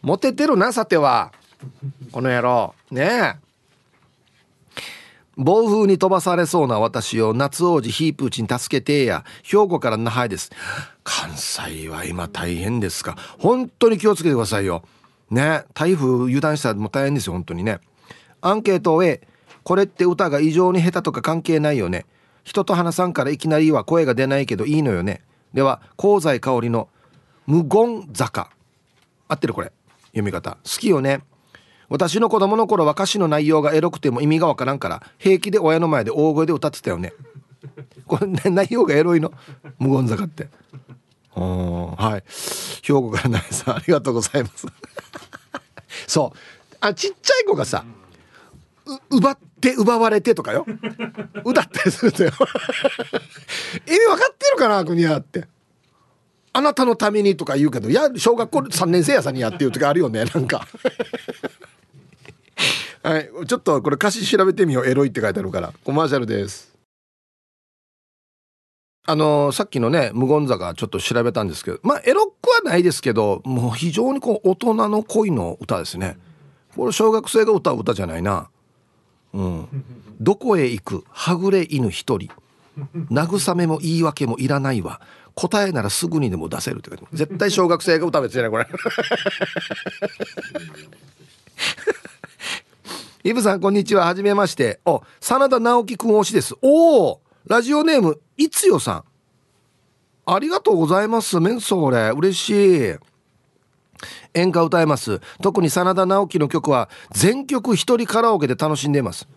[0.00, 1.30] モテてるなさては。
[2.12, 2.74] この野郎。
[2.90, 3.34] ねえ。
[5.36, 9.22] 暴風に飛ばされそうな私を夏王子ヒープーチに助けてや。
[9.42, 10.50] 兵庫から那覇です。
[11.04, 13.18] 関西は今大変ですか。
[13.38, 14.82] 本当に気をつけてくださいよ。
[15.30, 17.80] ね台風油断したらもう大変ですよ本当にね。
[18.40, 19.20] アンケートを A
[19.64, 22.06] これって歌が異常に下手とか関係ないよね。
[22.44, 25.22] 人と話さんからいきなりは声が出ないけどいいのよね。
[25.54, 26.88] では香西香りの
[27.46, 28.50] 無言坂。
[29.28, 29.72] 合ってるこれ。
[30.06, 30.52] 読み方。
[30.64, 31.22] 好きよね。
[31.88, 37.12] 私の子供の頃は歌詞の内容がエロくても意味がわからんから平気で親の前で大声で歌ってたよね。
[38.06, 39.32] これ、ね、内容がエロいの？
[39.78, 40.48] 無言坂って。
[41.34, 42.24] はい。
[42.82, 44.66] 兵庫からなえさんありがとうございます。
[46.08, 46.38] そう。
[46.80, 47.84] あちっちゃい子がさ
[49.10, 50.66] 奪って奪われてとかよ。
[51.44, 52.32] 歌ったりするんだよ。
[53.86, 55.46] 意味分かってるかな国はって。
[56.52, 60.66] あなたのためにとか言うけどいや小学校3年生やさにやっていう時あるよねなんか。
[63.02, 64.86] はいちょっとこれ歌詞調べてみよう。
[64.86, 65.72] エロいって書いてあるから。
[65.84, 66.72] コマーシャルです。
[69.04, 76.18] あのー、さっきのね無言坂ちょっと調べたんですけどまあエロくはないですけどもう非常にこう大人の恋の歌ですね。
[76.76, 78.48] これ小学生が歌う歌じゃないな
[79.34, 79.66] うん、
[80.20, 81.04] どこへ行く？
[81.08, 82.30] はぐれ犬一人。
[83.10, 85.00] 慰めも言い訳もいらないわ。
[85.34, 88.66] 答えならすぐにでも出せるって書いて絶対小学生が歌うやつじゃないこれ。
[93.24, 94.06] イブさんこんにちは。
[94.06, 94.80] はじめまして。
[94.84, 96.54] お真田直樹くん推しです。
[96.60, 99.04] おおラジオネームいつよさん。
[100.26, 102.10] ありがとうございますメンソーレ。
[102.16, 102.50] 嬉し
[102.90, 102.94] い。
[104.34, 105.20] 演歌歌えます。
[105.42, 109.28] 特に真田直樹の曲は全曲一人カラオケで楽しんでいます。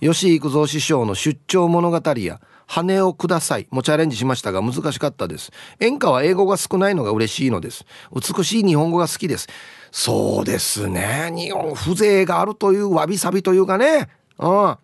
[0.00, 5.52] 吉幾三師匠の出張物語や羽をくださいもチャレンジしましたが難しかったです。
[5.78, 7.84] 演歌は英語が少ないのが嬉しいのです。
[8.12, 9.48] 美しい日本語が好きです。
[9.92, 11.30] そうですね。
[11.32, 14.08] 日本風情があるというわびさびというかね。
[14.38, 14.76] うん。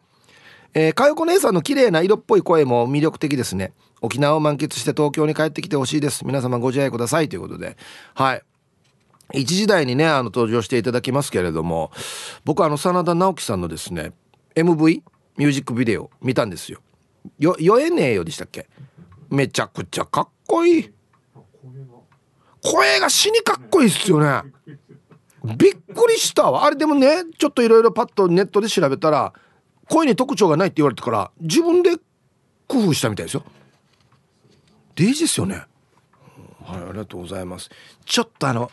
[0.75, 3.73] えー、かよこ姉さんの綺麗な色っぽい声も魅力的ですね。
[4.01, 6.25] 沖縄を満喫して東京に帰ってきてほしいです。
[6.27, 7.29] 皆様ご自愛ください。
[7.29, 7.77] ということで。
[8.15, 8.43] はい。
[9.35, 11.91] 一時代にねあの登場していただきますけれども
[12.45, 14.13] 僕あの真田直樹さんのですね
[14.55, 15.03] MV
[15.37, 16.81] ミュージックビデオ見たんですよ。
[17.39, 18.69] よ酔えねえよでしたっけ？
[19.31, 20.91] めちゃくちゃかっこいい。
[22.65, 24.43] 声が死にかっこいいっすよね。
[25.57, 26.65] びっくりしたわ。
[26.65, 29.33] あれでもねちょっといろいろパッとネットで調べたら
[29.89, 31.97] 声に特徴がないって言われてから自分で
[32.67, 33.45] 工夫したみたいですよ。
[34.97, 35.63] デイジですよね。
[36.65, 37.71] はいありがとうございます。
[38.05, 38.73] ちょっとあの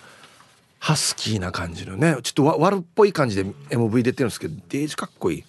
[0.85, 5.43] ハスキーな感じのねちょっと悪っぽい感じで MV 出てるんですけどデージかっこいい。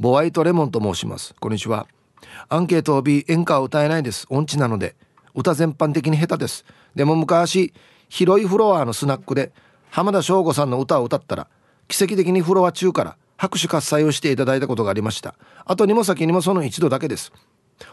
[0.00, 1.32] ボワイトレモンと申します。
[1.38, 1.86] こんにちは。
[2.48, 4.26] アンケートを B 演歌は歌えないです。
[4.30, 4.96] 音痴なので
[5.32, 6.64] 歌全般的に下手です。
[6.96, 7.72] でも昔
[8.08, 9.52] 広いフロアのスナックで
[9.90, 11.46] 浜田省吾さんの歌を歌ったら
[11.86, 15.36] 奇跡的にフロア中から拍手喝采をしていただいたことがありました。
[15.66, 17.32] 後にも先にもその一度だけです。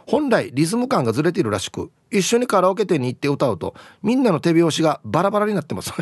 [0.06, 5.92] 本来リズム感がずれているらしく一緒にカラオケ店に行って歌うとみんなの手拍子がバラバラになってます。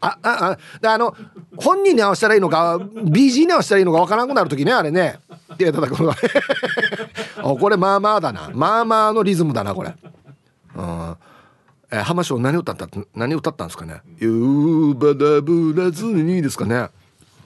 [0.00, 1.16] ああああの
[1.56, 5.18] 本人に合わせたらいいのか BG に合わせたらいいのか分からなくなる時ねあれね。
[5.56, 8.50] 手叩くの がこれまあまあだな。
[8.52, 9.94] まあまあのリズムだなこれ。
[10.76, 11.16] うん。
[11.90, 16.88] え、浜翔何歌った何歌ったんですかね「ゆうばだぶらずに」ですかね。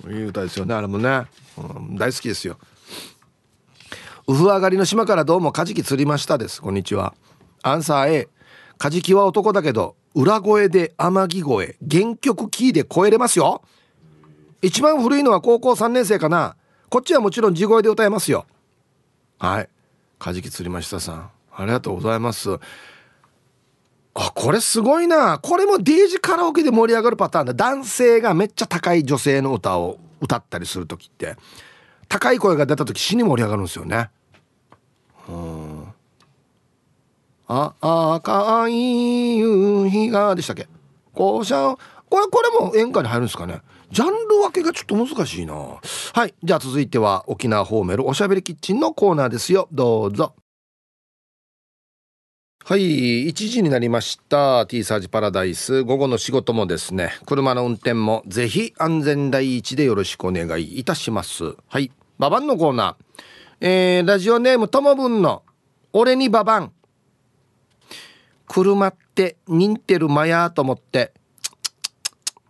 [0.06, 1.24] いい歌ですよねあれもね、
[1.56, 2.58] うん、大好きですよ。
[4.26, 6.60] ウフ上がりの島からどうもカジキ釣りましたです。
[6.60, 7.14] こんにちは。
[7.62, 8.28] アンサー A
[8.76, 11.76] カジキは男だけど裏声で天城声。
[11.90, 13.62] 原曲キーで超えれますよ。
[14.60, 16.56] 一番古いのは高校3年生かな。
[16.90, 18.46] こっちはもちろん地声で歌えますよ。
[19.38, 19.68] はい。
[20.18, 21.30] カジキ釣りましたさん。
[21.54, 22.50] ありがとうございます。
[24.14, 25.38] あこれすごいな。
[25.38, 27.54] これもデージカラオケで盛り上がるパターンだ。
[27.54, 31.36] 男性がめっちゃ高い女性の歌を歌ったりする時って。
[32.08, 34.10] 高い声が出た時死に盛り上がるんですよね。
[35.28, 35.84] うん。
[37.46, 37.74] あ
[38.14, 40.68] 赤い夕日がでしたっけ？
[41.14, 41.76] こうしゃ
[42.10, 43.60] これこれも演歌に入るんですかね。
[43.90, 45.54] ジャンル分けがちょっと難しいな。
[45.54, 46.34] はい。
[46.42, 49.68] じゃあ続いては沖縄ホーメルおしゃべりキッチンのコーナーですよ。
[49.70, 50.34] どうぞ。
[52.68, 54.66] はい1時になりました。
[54.66, 55.84] T サージパラダイス。
[55.84, 57.14] 午後の仕事もですね。
[57.24, 61.54] 車の運転もぜひ安全第一でよろしくお願いいたします。
[61.66, 61.90] はい。
[62.18, 63.66] ババンのコーナー。
[63.66, 65.44] えー、ラジオネームともぶんの
[65.94, 66.72] 俺にババン。
[68.46, 71.14] 車って忍ってるマヤと思って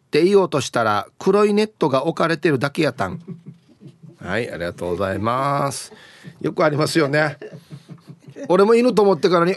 [0.06, 3.20] って言おうとしたら黒いネットが置かれてるだけやたん。
[4.20, 5.92] はいありがとうございます。
[6.40, 7.38] よくありますよね。
[8.48, 9.56] 俺も犬と思ってからに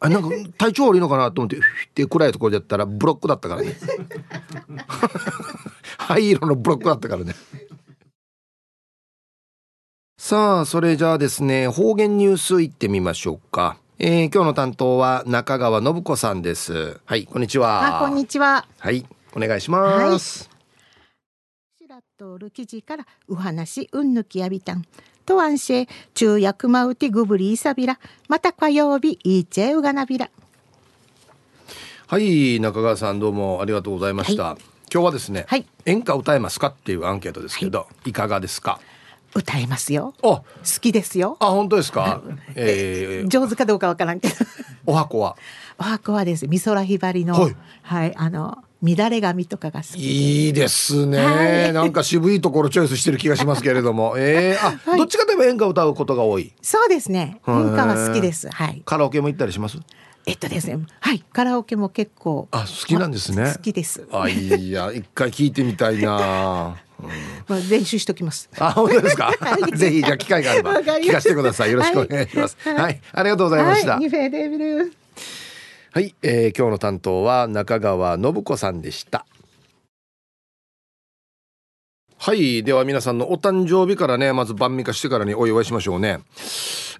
[0.00, 1.60] あなんか体調悪いのかなと思ってっ
[1.94, 3.76] て暗いところでやったらブロックだったからね。
[5.98, 7.34] 灰色のブロックだったからね。
[10.18, 13.78] さあそれじゃあですね方言ニュースいってみましょうか。
[13.98, 17.00] えー、今日の担当は中川信子さんです。
[17.04, 17.98] はいこんにちは。
[17.98, 18.66] あこんにちは。
[18.78, 24.84] はいお願いします、はい、しらっとる記事からお話うんぬきやびたん
[25.28, 25.86] と安心。
[26.14, 30.30] 中薬マウティグブリーサビラまた火曜日イーチェウガナビラ
[32.06, 38.80] はい中川さんどうもありがとうございました、はい、今日はですね、はい、演歌歌えますかっていうアンケートですけど、はい、いかがですか？
[39.34, 40.14] 歌えますよ。
[40.22, 40.42] 好
[40.80, 41.36] きですよ。
[41.40, 42.22] あ本当ですか、
[42.56, 44.34] えー、上手かどうかわからんけど。
[44.86, 45.36] お箱は？
[45.78, 46.48] お箱はです。
[46.48, 54.14] 美空ひばりのはい、はい、あの乱れ髪とかが好きいいですね、はい、なんか渋いところチョイスしてる気がしますけれども。
[54.16, 56.52] えー、あ、 はい、どっちかといえば演歌を歌うことが多い。
[56.62, 57.40] そうですね。
[57.48, 58.48] 演歌は好きです。
[58.48, 58.82] はい。
[58.84, 59.78] カラオケも行ったりします？
[60.26, 61.24] えっとですねはい。
[61.32, 63.52] カラオケも結構あ好きなんですね。
[63.56, 64.06] 好きです。
[64.12, 66.76] あいや一回聞いてみたいな。
[67.00, 67.08] うん、
[67.48, 68.50] まあ練習しときます。
[68.58, 69.32] あ本当ですか？
[69.74, 71.70] ぜひじゃ機会があれば聞かせてください。
[71.72, 72.56] よろしくお願いします。
[72.62, 73.94] はい、はい、ありがとうございました。
[73.96, 74.08] はい、
[75.98, 79.26] はい、えー、今日の担当は中川信子さんでした。
[82.18, 86.20] はいでは皆さんのお誕生日からねまず晩味化してからにお祝いしましょうね。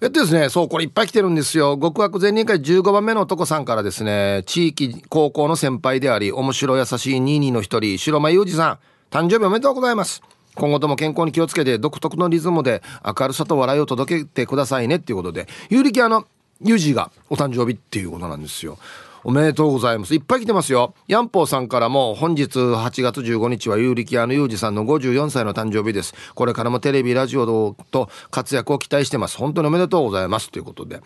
[0.01, 1.79] えっとですねそうこれいっぱい来てるんですよ。
[1.81, 8.79] 極悪全人会15番目の男さんからですね地域高校の先輩であり面白優しい22の一人白間裕二さん
[9.11, 10.21] 誕生日おめでとうございます。
[10.55, 16.25] 今後とも健康に気をつけて独特のリズムで明るさと笑いを届けてくださいねっていうことで有力あの
[16.61, 18.77] ユージがお誕生日っていうことなんですよ
[19.23, 20.15] おめでとうございます。
[20.15, 20.93] いっぱい来てますよ。
[21.07, 26.13] ヤンポーさんからも本日8月15日は有力屋のユージさんの54歳の誕生日です。
[26.35, 29.37] これからもテレビ、ラジオと活躍を期待してます。
[29.37, 30.49] 本当におめでとうございます。
[30.49, 31.01] ということで。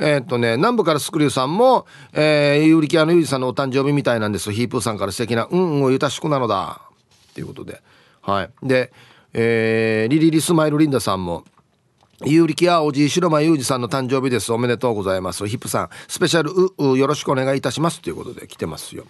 [0.00, 4.50] えー、っとね、南部からスクリューさんも、えー、有力屋のユージさんのお誕生日みたいなんです。
[4.50, 6.80] ヒープーさんから素敵な、うんうん、ゆたしくなのだ。
[7.34, 7.80] ということで。
[8.20, 8.50] はい。
[8.64, 8.92] で、
[9.32, 11.44] えー、リリリスマイルリンダさんも、
[12.26, 14.50] 有力やおじい白間裕二さんの誕生日です。
[14.52, 15.46] おめでとうございます。
[15.46, 18.00] ヒップさん、スペシャルうよろしくお願いいたします。
[18.00, 19.04] ということで来てますよ。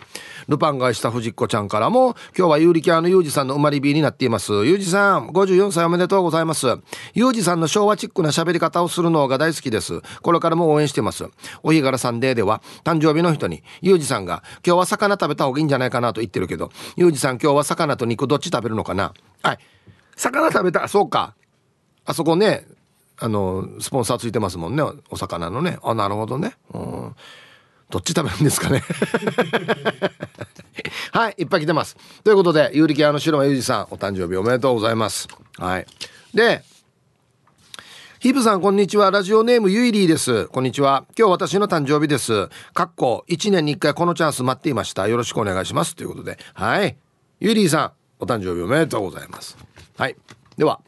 [0.49, 4.53] ルパンがした藤子ちゃんからも、今日は有力屋の裕二さんの生まれ日になっています。
[4.53, 6.67] 裕二さん、54歳おめでとうございます。
[7.15, 10.01] 裕二さんの昭和チックな喋り方をするのが大好きです。
[10.23, 11.25] これからも応援してます。
[11.63, 19.13] お日柄サンデーでは、誕生日の人に、裕二さんが、今日は魚食べた方がいいんじゃないかなと言ってるけど、裕二さん今日は魚と肉どっち食べるのかな？
[19.43, 19.59] はい。
[20.17, 21.35] 魚食べた、そうか。
[22.07, 22.67] あそこね、
[23.19, 24.83] あのスポンサーついてますもんね。
[25.11, 25.79] お魚のね。
[25.83, 26.55] あなるほどね。
[26.73, 27.15] うん。
[27.91, 28.83] どっち食べるんですかね。
[31.13, 31.97] はいいっぱい来てます。
[32.25, 35.29] ということで有力屋の白間裕二さんお誕生日おめでとうございます。
[35.59, 35.87] はい。
[36.35, 36.65] で
[38.19, 39.11] ヒブさんこんにちは。
[39.11, 40.47] ラジオネームゆいりーです。
[40.47, 41.05] こんにちは。
[41.17, 42.49] 今日私の誕生日です。
[42.73, 45.07] かっこ1年に1回このチャンス待っていました。
[45.07, 45.95] よろしくお願いします。
[45.95, 46.39] ということで。
[46.55, 46.97] はい。
[47.39, 49.59] ゆいりーさんお誕生日おめでとうございます。
[49.99, 50.17] はい。
[50.57, 50.81] では。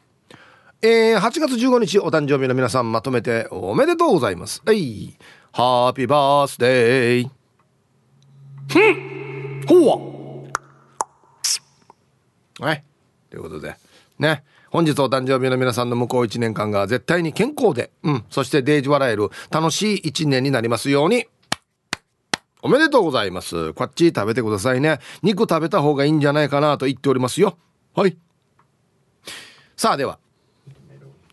[0.86, 4.62] えー、8月15日お誕生日の皆さんまとめておめでとうございます。
[4.64, 5.18] はい。
[5.50, 7.30] ハッピーバースデー
[8.68, 9.64] ふん。
[9.66, 9.84] ほ
[12.60, 12.72] わは。
[12.72, 12.84] い。
[13.30, 13.74] ということで
[14.20, 14.44] ね。
[14.70, 21.26] 本日お誕生日の皆さんの向こう1年間が絶対に健康で、うん、そしてデージ笑える楽しい1年になりますように。
[22.62, 23.72] おめでとうございます。
[23.72, 25.00] こっち食べてくださいね。
[25.24, 27.58] 肉食べた方がいいんじゃないかなと言っておりますよ。
[27.96, 28.16] はい。
[29.76, 30.20] さあでは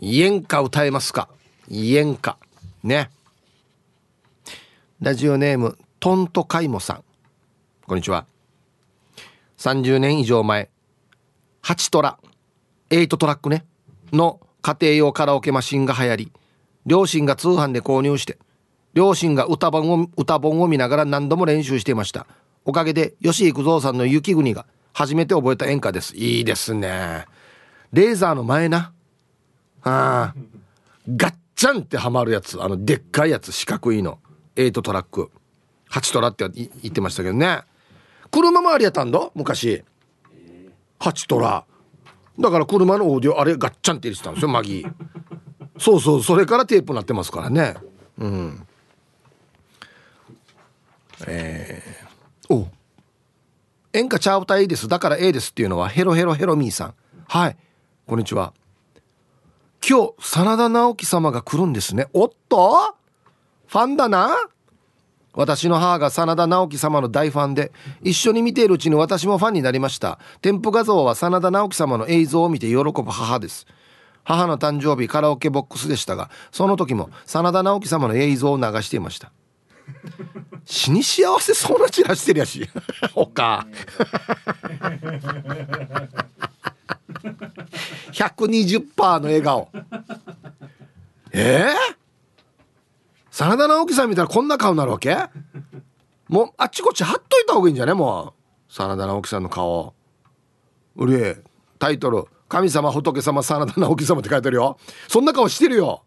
[0.06, 1.30] 演歌歌えますか？
[1.72, 2.38] 演歌
[2.84, 3.10] ね。
[5.00, 7.04] ラジオネームトントカイモさん。
[7.88, 8.26] こんにちは。
[9.60, 10.70] 30年以上前
[11.62, 12.20] 8トラ
[12.90, 13.64] 8トラックね
[14.12, 16.32] の家庭用カラオケマシンが流行り
[16.86, 18.38] 両親が通販で購入して
[18.94, 22.28] 両親が歌本を歌本を見ながら何度も練習していました。
[22.66, 26.14] おかげで吉幾三さんの雪国が初めて覚えた演歌です。
[26.18, 27.26] いいですね。
[27.94, 28.93] レーザーの前な。
[29.84, 30.34] あ
[31.08, 34.20] ガッチャンってはまるやつあのでっかいやつ四角いの。
[34.56, 35.32] 8トラック。
[35.90, 37.62] 8トラって言ってましたけどね。
[38.32, 39.84] 車周りやったんだ昔。
[41.00, 41.66] 8トラ。
[42.40, 44.94] だから車のオーディオあれガッチャンって入れてたんですよマギー。
[45.78, 47.76] そうそうそれからテープになってますからね。
[48.18, 48.68] うん。
[51.28, 52.68] えー、お。
[53.94, 54.88] 演歌チャー歌いです。
[54.88, 56.94] だから A ですっていうのはヘロヘロヘロミーさん。
[57.28, 57.58] はい。
[58.08, 58.54] こんにちは。
[59.88, 62.08] 今日真田直樹様が来るんですね。
[62.14, 62.96] おっと？
[63.68, 64.30] ファンだな？
[65.34, 67.72] 私の母が真田直樹様の大ファンで
[68.02, 70.20] 一緒に見ているうちに私もファンになりました。
[70.42, 73.66] 添付画像は真田直樹様の映像を見て喜ぶ母です。
[74.24, 79.34] 母の誕生日カラオケボックスでしたがその時も真田直樹様の映像を流していました。
[80.64, 82.70] 死に幸せそうなチラしてるやし。
[83.14, 83.68] ほか。
[88.12, 89.70] 120%の笑顔。
[91.32, 91.96] ええー？
[93.32, 95.18] 真田直樹さん見たらこんな顔になるわけ？
[96.28, 97.94] もうあっちこっち貼っといた方がいいんじゃね？
[97.94, 98.34] も
[98.70, 99.94] う真田直樹さんの顔。
[100.96, 101.38] うれ
[101.80, 104.78] タイトル「神様仏様真田直樹様」って書いてるよ。
[105.08, 106.04] そんな顔してるよ。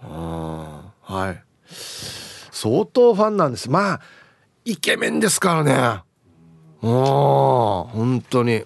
[0.00, 1.42] はい。
[1.70, 3.70] 相当ファンなんです。
[3.70, 4.00] まあ
[4.64, 6.02] イケメンですからね。
[6.82, 8.64] うん本当に。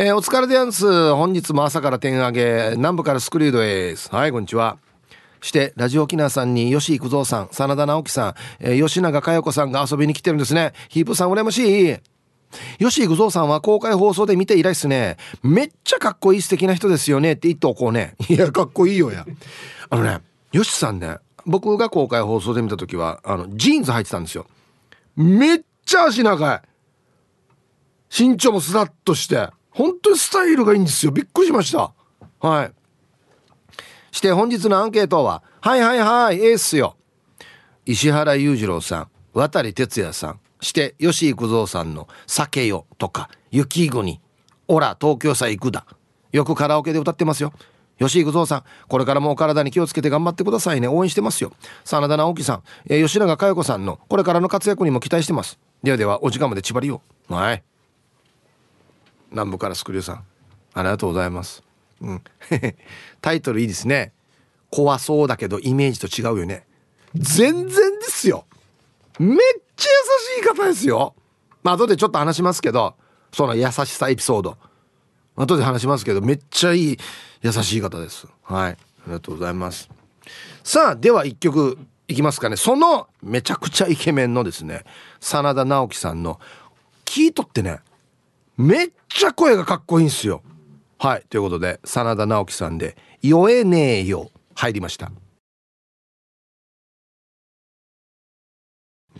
[0.00, 0.86] えー、お疲れでやんす。
[1.12, 4.78] 本日も朝から点上げ南部からスクリュードですはいこんにちは。
[5.40, 10.72] してラジオ沖縄さんに吉幾三さん真田直樹さん、えー、吉永佳代子さんが遊びに来てるんですね。
[10.88, 11.96] ヒープさん羨ましい。
[12.78, 15.16] 吉幾三さんは公開放送で見て以来っすね。
[15.42, 17.32] めっちゃかっこいい素敵な人ですよね。
[17.32, 18.14] って言っておこうね。
[18.30, 19.26] いやかっこいいよや。
[19.90, 20.20] あのね
[20.52, 24.46] 吉さんね僕が公開放送で見た時はあのジーンズ履いてたんですよ。
[25.16, 26.62] めっちゃ足長い。
[28.16, 29.48] 身長もスラッとして。
[29.78, 31.12] 本当にスタイルがいいんですよ。
[31.12, 31.92] びっくりしました。
[32.40, 32.72] はい。
[34.10, 36.96] して本日のアンケートははいはいはいええっすよ。
[37.86, 40.40] 石原裕次郎さん渡哲也さん。
[40.60, 44.20] して吉幾三さんの「酒よ」とか「雪国」
[44.66, 45.86] 「オラ東京さ行くだ」
[46.32, 47.52] よくカラオケで歌ってますよ。
[48.00, 50.88] 吉幾三さんこれからもお体に気をつけて頑張ってくださいね。
[50.88, 51.52] 応援してますよ。
[51.84, 55.56] 真田直樹さん、え、吉永佳代子さんのこれからの活躍にも期待してます。
[55.84, 57.62] ではではお時間まで縛りよはい。
[59.30, 60.24] 南部からスクリューさん。
[60.74, 61.62] ありがとうございます。
[62.00, 62.22] うん、
[63.20, 64.12] タイトルいいですね。
[64.70, 66.66] 怖そうだけどイメージと違うよね。
[67.14, 68.46] 全然ですよ。
[69.18, 69.38] めっ
[69.76, 69.90] ちゃ
[70.38, 71.14] 優しい方ですよ。
[71.62, 72.94] まあ後でちょっと話しますけど
[73.32, 74.56] その優しさエピソード。
[75.36, 76.98] 後で話しますけどめっちゃいい
[77.42, 78.26] 優しい方です。
[78.42, 78.72] はい。
[78.72, 78.76] あ
[79.06, 79.88] りがとうございます。
[80.62, 82.56] さあでは一曲いきますかね。
[82.56, 84.84] そのめちゃくちゃイケメンのですね
[85.20, 86.40] 真田直樹さんの
[87.04, 87.80] 聞いとってね
[88.58, 90.42] めっちゃ声がかっこいいんすよ。
[90.98, 91.22] はい。
[91.30, 95.12] ということで真田直樹さんで「酔えねえよ」入りました。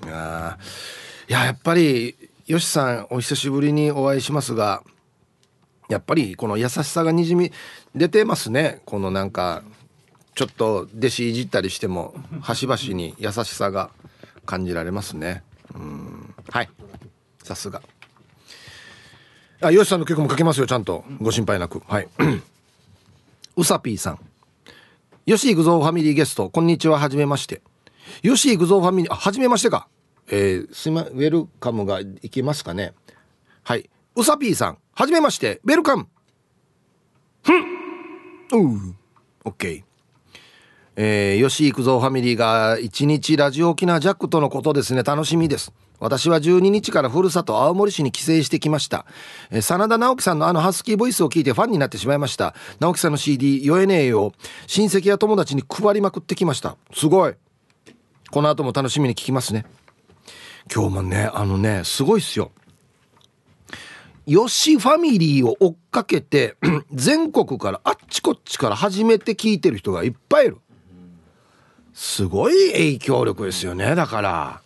[0.05, 0.59] いや
[1.29, 2.17] やっぱり
[2.47, 4.83] よしさんお久しぶりにお会いしますが
[5.89, 7.53] やっぱりこの優しさがにじみ
[7.95, 8.83] 出てますね。
[8.87, 9.63] このなんか
[10.35, 13.91] ちょっと弟子いじったりしても端々に優しさが
[14.47, 15.45] 感じられますね。
[15.75, 16.35] うん。
[16.51, 16.71] はい。
[17.45, 17.83] さすが。
[19.61, 21.05] あ、よしさんの曲もかけますよ、ちゃんと。
[21.21, 21.83] ご心配なく。
[21.87, 22.09] はい。
[23.57, 24.21] うさぴーさん。
[25.27, 27.61] 吉幾三ファミリーゲストこんにちははじめまして。
[28.23, 29.89] 吉幾三ファミリーあはじめましてか。
[30.31, 32.95] えー、すいまウェルカムがいきますかね。
[33.65, 33.91] はい。
[34.15, 35.61] うさぴーさんはじめまして。
[35.65, 36.07] ウェルカム。
[37.43, 37.61] ふん。
[38.53, 38.95] う
[39.45, 39.83] オッケー。
[40.95, 45.03] えー、吉幾三ファミリーが一日ラジオ沖縄ジャックとのことですね。
[45.03, 45.73] 楽しみです。
[46.01, 49.07] 私は12日からふるさと青森市に帰省してきました。
[49.51, 52.55] え、真田直樹さんのあのハスキーボイスを聞いてファンになってしまいました。
[52.81, 54.33] 直樹さんの CD、酔えねえよ。
[54.67, 56.77] 親戚や友達に配りまくってきました。
[56.95, 57.35] すごい。
[58.31, 59.65] この後も楽しみに聞きますね。
[60.73, 62.53] 今日もね、あのね、すごいっすよ。
[64.29, 66.57] 吉ファミリーを追っかけて
[66.93, 70.59] 全国からあっちこっちから初めて聞いてる人がいっぱいいる
[71.95, 74.61] すごい影響力ですよねだから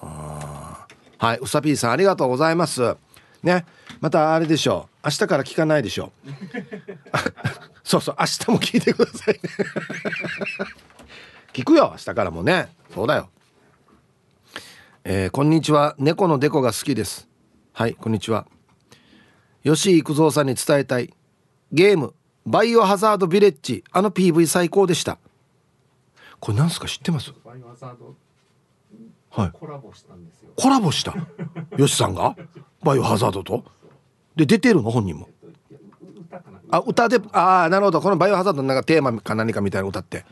[0.00, 0.53] は
[1.24, 1.38] はい。
[1.40, 2.96] うさぴーさんありがとうございます。
[3.42, 3.64] ね。
[4.00, 5.06] またあれでしょう。
[5.06, 6.28] 明日から聞かないでしょう。
[7.82, 8.16] そうそう。
[8.18, 9.40] 明日も聞いてくださいね。
[11.54, 11.88] 聞くよ。
[11.92, 12.68] 明日からもね。
[12.92, 13.30] そうだよ。
[15.04, 15.94] えー、こんにちは。
[15.98, 17.26] 猫のデコが好きです。
[17.72, 17.94] はい。
[17.94, 18.46] こんにちは。
[19.64, 21.14] 吉幾三さんに伝えたい。
[21.72, 22.12] ゲーム。
[22.44, 23.82] バイオハザードビレッジ。
[23.92, 25.16] あの PV 最高でした。
[26.38, 26.86] これなんすか？
[26.86, 27.32] 知ってます？
[27.42, 28.14] バイオハザード。
[29.36, 29.50] はい。
[29.52, 30.50] コラボしたんですよ。
[30.56, 31.14] コラボした？
[31.76, 32.36] 吉さんが？
[32.82, 33.64] バイオハザードと？
[34.36, 34.90] で出てるの？
[34.90, 35.28] 本人も。
[36.70, 38.00] あ歌でああなるほど。
[38.00, 40.24] このバイオハザードのなんかテーマか何かみたいな歌って。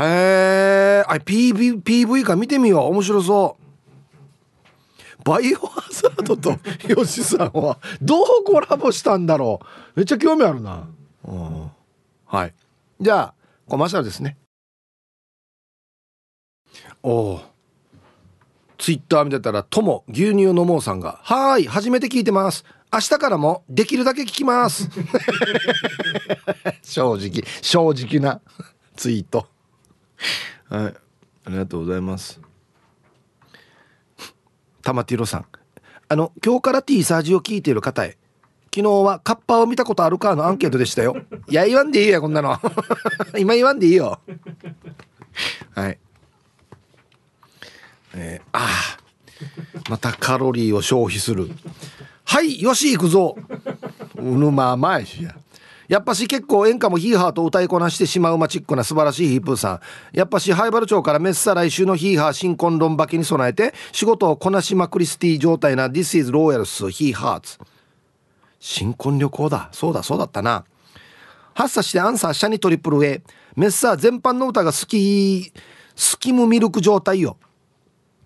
[0.00, 2.90] へえあ PV, PV か見てみよう。
[2.92, 5.24] 面白そう。
[5.24, 6.56] バイオハザードと
[7.04, 9.66] 吉さんはどうコラボしたんだろう。
[9.96, 10.88] めっちゃ興味あるな、
[11.24, 11.70] うん、
[12.24, 12.54] はい。
[13.00, 13.34] じゃあ
[13.68, 14.36] コマーシャルですね
[17.02, 17.40] おお
[18.78, 22.64] ツイッター見てたら「とも牛乳飲もう」さんが「はい初めて聞いてます。
[22.90, 24.88] 明日からもできるだけ聞きます」
[26.82, 28.40] 正直正直な
[28.96, 29.46] ツイート。
[30.68, 30.94] はい
[31.44, 32.40] ありがとうございます。
[34.82, 35.46] 玉ティロさん。
[36.08, 38.16] あの今日から T サージを聞いている方へ。
[38.74, 41.16] 昨日はカッパを見たことあるかのアンケートでしたよ。
[41.48, 42.58] いや言わんでいいよこんなの。
[43.38, 44.20] 今言わんでいいよ。
[45.74, 45.98] はい
[48.14, 48.98] えー、ああ
[49.88, 51.50] またカロリーを消費する。
[52.24, 53.36] はいよし行くぞ。
[54.16, 55.34] うぬままいしや。
[55.88, 59.80] やっぱし結構演歌もヒーハーと歌いこなしてしまうマチックな素晴らしいヒープーさん。
[60.12, 67.58] やっぱし灰原町からメッサ来週のヒーハー新婚論化けに備えて仕事をこなしまくりスティ状態な This is Royals ヒーハーツ
[68.60, 69.70] 新婚旅行だ。
[69.72, 70.64] そうだそうだったな。
[71.54, 73.22] 発作してアンサーシャニトリプル A
[73.56, 75.52] メッサー全般の歌が好き
[75.96, 77.38] スキムミルク状態よ。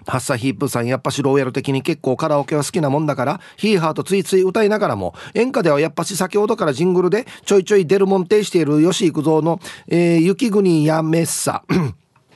[0.06, 11.64] ハッサヒープさんやっぱしローヤル的に結構カラオケは好きなもんだからヒーハーとついつい歌いながらも演歌ではやっぱし先ほどからジングルでちょいちょい出るもんてしている吉幾三の、えー、雪国やめっさ。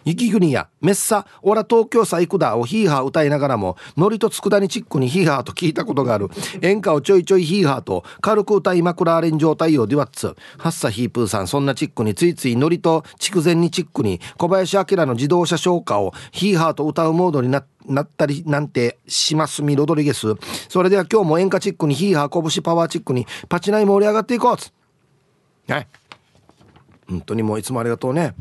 [0.07, 6.28] 雪国やメッサオラ東京さ行くだをヒーハー歌いながらもノリと佃煮チックにヒーハーと聞いたことがある。
[6.62, 20.34] 演歌をちょいちょいヒーハーと軽く歌いまくられん状態をデュワッツハッサヒープーさんそんなチックについついノリと筑前煮チックに小林明の自動車消化をヒーハーと歌うモードにななったりなんてしますみロドリゲス。
[20.68, 24.57] それでは今日も演歌チックにヒーハー拳パワーチックにパチナイ盛り上がっていこう。
[24.57, 24.72] つ
[25.68, 25.88] はい。
[27.09, 28.34] 本当にもういつもありがとうね。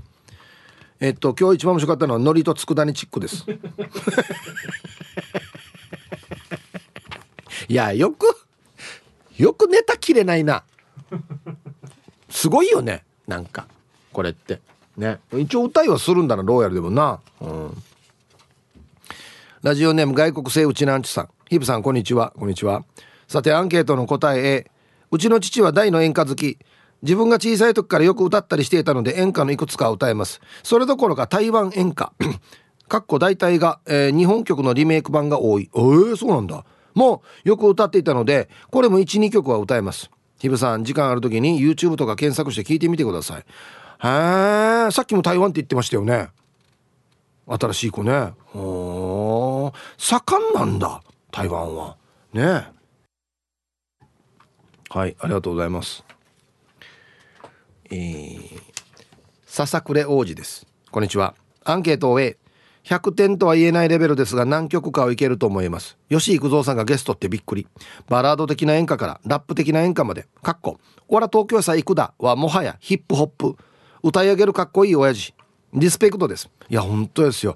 [0.99, 3.45] えっと今日一番面白かったのは海苔と佃煮チックです。
[7.67, 8.27] いやよく
[9.37, 10.63] よくネタ切れないな。
[12.29, 13.67] すごいよねなんか
[14.13, 14.61] これって。
[14.97, 15.19] ね。
[15.33, 17.19] 一応歌いはするんだなローヤルでもな。
[17.41, 17.83] うん。
[19.61, 21.29] ラジオネーム外国製うちなんちさん。
[21.49, 22.31] ヒブさんこんにちは。
[22.37, 22.85] こんにちは。
[23.27, 24.71] さてアンケートの答え A
[25.11, 26.57] うちの父は大の演歌好き
[27.05, 30.41] 自分が小さい時からよく歌ったりしていたので演歌のいくつか歌えます。
[30.63, 32.11] それどころか台湾演歌。
[32.89, 35.69] かっこ大体が、えー、日本曲のリメイク版が多い。
[35.73, 36.65] えー、そうなんだ。
[36.95, 40.09] もうよく歌っていたのでこれも12曲は歌えます。
[40.39, 43.39] ひぶさん時間ある時に YouTube とか検索して聞いてみてください。
[43.39, 46.29] へえさっきも台湾って言ってましたよね。
[47.47, 48.33] 新しい子ね。
[48.45, 51.97] ほ盛んなんだ台湾は。
[52.33, 52.67] ね。
[54.89, 56.04] はいありがとうございます。
[57.91, 58.61] えー、
[59.45, 60.65] 笹暮王子です。
[60.91, 61.35] こんにちは。
[61.63, 62.37] アンケートを A
[62.85, 65.97] 100点とは言えないレベルですが何曲かはいけると思います。
[66.09, 67.67] 吉幾三さんがゲストってびっくり。
[68.07, 70.27] バラード的な演歌からラップ的な演歌まで。
[70.41, 73.55] かっこオラ東京さ行くだはもはやヒップホップ。
[74.03, 75.33] 歌い上げるかっこいい親父。
[75.73, 76.49] リスペクトです。
[76.69, 77.55] いや本当ですよ。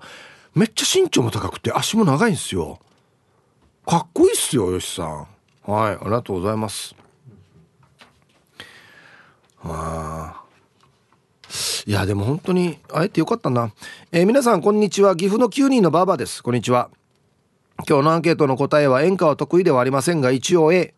[0.56, 2.80] めっちゃ身長も高くて足も長いんですよ。
[3.86, 5.28] かっこいいっすよ吉さん。
[5.72, 6.96] はいありがとうございます。
[9.64, 10.44] あ
[11.86, 13.72] いやでも本当に会えてよかったな、
[14.12, 15.16] えー、皆さんこんにちは。
[15.16, 16.44] 岐阜の9人のバーバです。
[16.44, 16.90] こんにちは。
[17.88, 20.94] 今日のアンケートの答えは演歌は得意ではありませんが一応 A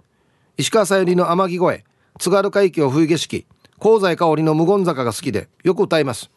[0.57, 1.85] 石川さゆりの天城越え。
[2.19, 3.45] 津軽海峡冬景色。
[3.79, 6.29] 香西香りの無言坂が好きでよく歌います。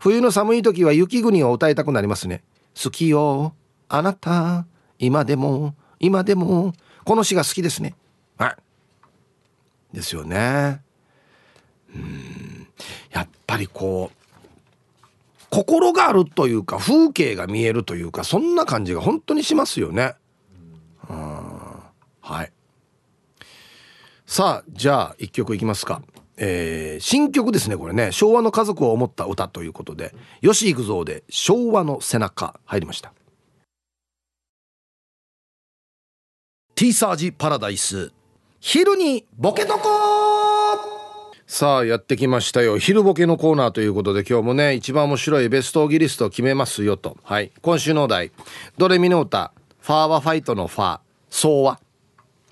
[0.00, 2.42] 冬の寒い時は雪国を歌いたくなりますね。
[2.82, 3.54] 好きよ
[3.88, 4.66] あなた。
[4.98, 6.72] 今でも今でも。
[7.04, 7.94] この詩が好きですね。
[8.36, 8.56] はい。
[9.96, 10.82] ですよね。
[11.94, 12.66] うん。
[13.10, 14.18] やっぱりこう
[15.50, 20.14] 心があるというか風景が見えるというかそんな感じが本当にしますよね。
[21.08, 21.16] うん。
[22.20, 22.52] はい。
[24.26, 26.02] さあじゃあ一曲いきますか。
[26.40, 28.12] えー、新曲ですねこれね。
[28.12, 33.12] 昭和の家族を思った歌ということで吉幾三で昭和の背中入りました。
[36.74, 38.12] ティーサージパラダイス。
[38.60, 40.47] 昼にボケとこ
[41.58, 42.78] さあやってきましたよ。
[42.78, 47.16] 昼ボケのコーナーということで今日もね一番面白いベストオギリストを決めますよと。
[47.24, 47.50] はい。
[47.62, 48.30] 今週のお題。
[48.76, 49.52] ドレミの歌。
[49.80, 51.00] ファーはファイトのファー。
[51.30, 51.80] ソーは。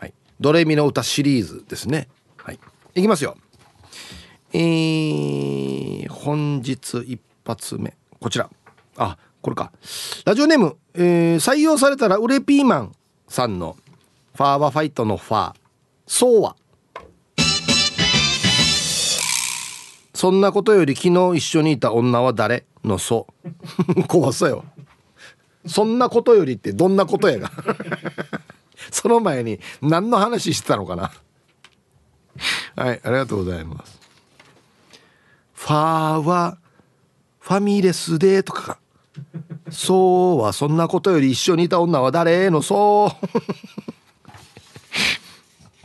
[0.00, 0.14] はい。
[0.40, 2.08] ドレミの歌シリーズですね。
[2.36, 2.58] はい。
[2.96, 3.36] いきますよ。
[4.52, 7.96] えー、本日一発目。
[8.18, 8.50] こちら。
[8.96, 9.70] あこれか。
[10.24, 12.92] ラジオネーム、えー、採用されたらウレピーマン
[13.28, 13.76] さんの。
[14.34, 15.54] ファーはファイトのファー。
[16.08, 16.56] そうは。
[20.16, 22.64] そんなことより昨日一緒にいた女は誰？
[22.82, 23.26] のそ
[23.94, 24.64] う 怖さよ。
[25.66, 27.50] そんなことよりってどんなことやが？
[28.90, 31.12] その前に何の話してたのかな？
[32.76, 34.00] はいありがとうございます。
[35.52, 36.56] ファーは
[37.38, 38.78] ファミレスでとか。
[39.70, 42.48] そうはそんなことより一緒にいた女は誰？
[42.48, 43.26] のそう。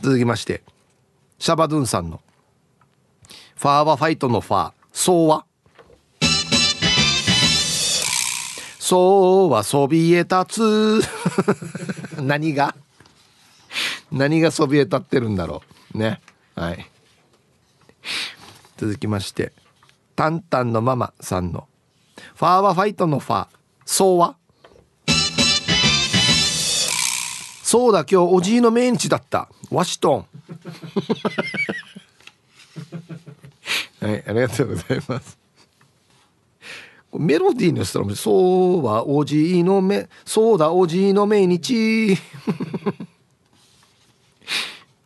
[0.02, 0.62] 続きまして
[1.38, 2.22] シャバドゥンさんの。
[3.62, 4.72] ファーはファイトのファー。
[4.92, 5.46] そうは？
[8.80, 11.00] そうはそびえ立つ。
[12.20, 12.74] 何が？
[14.10, 15.62] 何がそびえ立ってるんだろ
[15.94, 15.98] う？
[15.98, 16.20] ね。
[16.56, 16.90] はい。
[18.78, 19.52] 続きまして。
[20.16, 21.68] タンタンのママさんの。
[22.34, 23.46] ファーはファイトのファー。
[23.86, 24.34] そうは？
[27.62, 29.48] そうだ今日おじいの命日だった。
[29.70, 30.26] ワシトン。
[34.02, 35.38] はいありがとうございます。
[37.14, 42.16] メロディーにしたらそうはおじいのめそうだおじいの命日。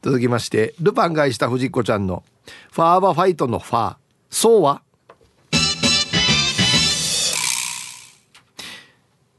[0.03, 2.22] 続きましてルパンがいした藤子ちゃんの
[2.72, 3.97] ファーはファイトのファー。
[4.30, 4.80] そうは？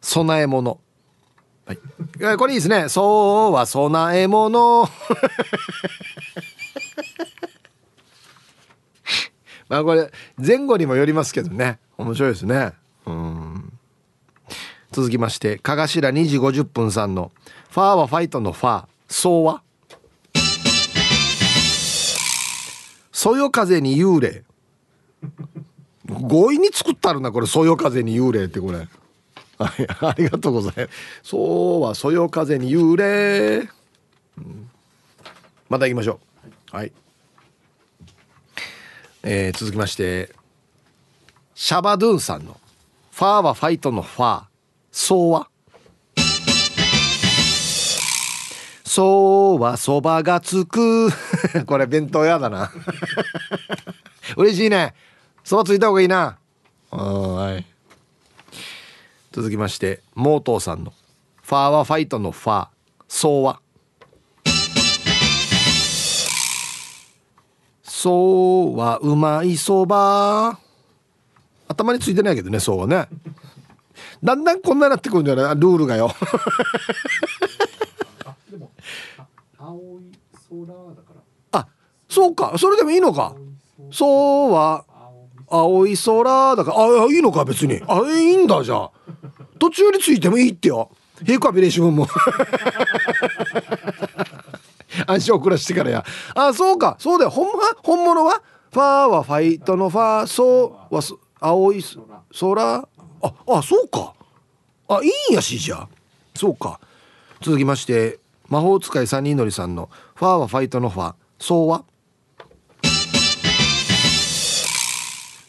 [0.01, 0.79] 備え物。
[1.65, 1.79] はい、
[2.37, 2.89] これいいですね。
[2.89, 4.87] そうは備え物。
[9.69, 11.79] まあこれ前後にもよりますけどね。
[11.97, 12.73] 面白いですね。
[13.05, 13.73] うん。
[14.91, 17.31] 続きまして、かがしら2時50分さんの
[17.69, 19.61] ファーはファイトのファー、そうは？
[23.11, 24.43] そよ風に幽霊。
[26.29, 28.77] 強引に作ったるな、これ、そよ風に幽霊ってこれ。
[28.77, 28.87] はい、
[30.01, 30.89] ありがとうございます。
[31.23, 33.67] そうはそよ風に幽霊、
[35.67, 36.19] また行きましょ
[36.71, 36.75] う。
[36.75, 36.93] はい。
[39.29, 40.33] えー、続きまして、
[41.53, 42.57] シャバドゥンさんの
[43.11, 44.43] ファーはファイトのファー、
[44.89, 45.49] そうは？
[48.85, 51.09] そうはそばがつく。
[51.67, 52.71] これ弁当屋だな。
[54.37, 54.95] 嬉しいね。
[55.43, 56.37] そばついた方がいいな。
[56.89, 57.65] はい。
[59.33, 60.93] 続きましてモートーさんの
[61.43, 62.67] 「ファーはファイトのファー」
[63.09, 63.59] 「そうは」
[67.97, 70.59] 「そうはうまいそば」
[71.67, 73.07] 頭についてないけどねそうはね。
[74.23, 76.11] だんだんこんなになってくるんだよなルールがよ。
[81.51, 81.67] あ
[82.07, 83.35] そうかそれでもいいのか。
[83.91, 84.85] そうは
[85.49, 86.77] 青い空だから。
[86.77, 87.81] あいいのか別に。
[87.87, 88.91] あいいんだじゃあ。
[89.57, 90.91] 途中についてもいいってよ。
[91.25, 92.07] 平行アビレーションも
[95.07, 96.05] 暗証暮らしてからや。
[96.35, 96.95] あそうか。
[96.99, 97.29] そうだよ。
[97.29, 97.63] ほんま？
[97.83, 98.41] 本物は？
[98.71, 101.83] ファーはファイトのファーソーは青い
[102.39, 102.87] 空？
[103.21, 104.13] ああそうか。
[104.89, 105.87] あいいんやしじゃ
[106.35, 106.79] そうか。
[107.41, 108.19] 続きまして
[108.49, 111.83] 魔法使い三人乗りさんの「ファーはファイトのファーソーは?」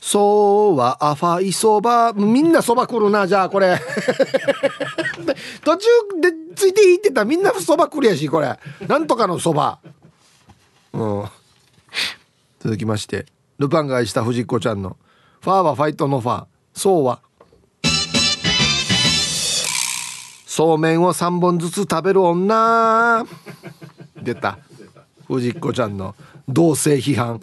[0.09, 3.78] そうはアファイそばみんなそば来るなじゃあこれ。
[5.62, 5.86] 途中
[6.22, 8.59] でついていってたみんなそば来るやしこれ。
[8.86, 9.80] なんとかのそば。
[10.94, 11.24] うん。
[12.59, 13.26] 続きまして
[13.59, 14.96] ルパンが愛した藤子ちゃんの
[15.42, 16.46] ファーはファイトのファー。
[16.72, 17.20] そうは。
[20.46, 23.26] そうめんを3本ずつ食べる女。
[24.22, 24.59] 出た。
[25.26, 26.14] 藤子ちゃんの
[26.48, 27.42] 同性批判。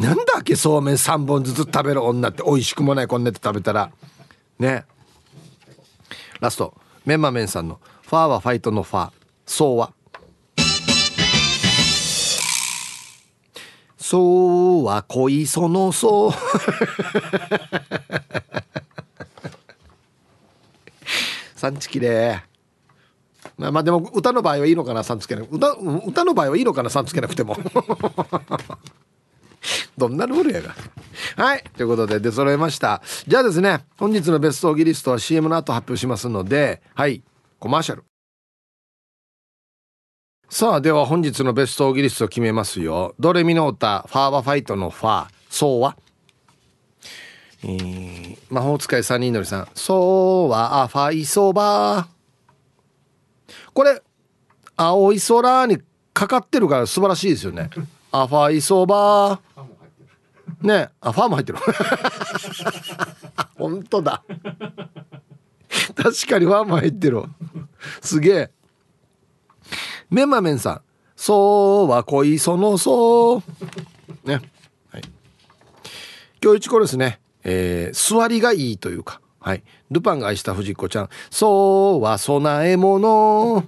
[0.00, 2.42] なんだっけそうめん3本ずつ食べる女って。
[2.42, 3.90] 美味しくもないこんなって食べたら。
[4.58, 4.86] ね。
[6.40, 6.74] ラスト。
[7.04, 9.10] メンマメンさんの「ファーはファイトのファー」
[9.44, 9.92] 「そうは」
[13.98, 16.32] そうは恋そのそう。
[21.56, 22.42] 産地きれ
[23.58, 25.72] まあまあでも歌の場合はいいのかなさんつけな歌
[26.06, 27.54] 歌の場合はいいのかなさんつけなくても。
[29.98, 30.74] どんなルールやが。
[31.36, 31.64] はい。
[31.76, 33.02] ということで出揃えました。
[33.26, 37.22] じゃあですね本日のベストオギリストは CM の後発表しますのではい。
[37.58, 38.04] コマーシャル。
[40.48, 43.14] さあでは本日のベストオギリストを決めますよ。
[43.20, 45.96] ドレミの歌ファーバファイトのファーそうは？
[47.62, 49.68] えー、魔法使い三人のりさん。
[49.74, 52.08] そうはあファイソバ
[53.74, 54.02] これ
[54.76, 55.78] 青い空に
[56.14, 57.68] かかってるから素晴らしいですよね。
[58.10, 59.40] アファイソバ
[60.62, 61.58] ねあファーも入ってる。
[63.56, 64.22] 本当だ。
[65.94, 67.22] 確かにファーも入ってる。
[68.00, 68.50] すげえ。
[70.10, 70.80] メンマメンさん。
[71.16, 74.28] そうは恋そのそう。
[74.28, 74.40] ね。
[74.90, 75.02] はい。
[76.42, 77.20] 今日一こですね。
[77.44, 79.20] えー、座りがいいというか。
[79.38, 79.62] はい。
[79.90, 81.08] ルパンが愛した藤子ちゃん。
[81.30, 83.64] そうは備え物。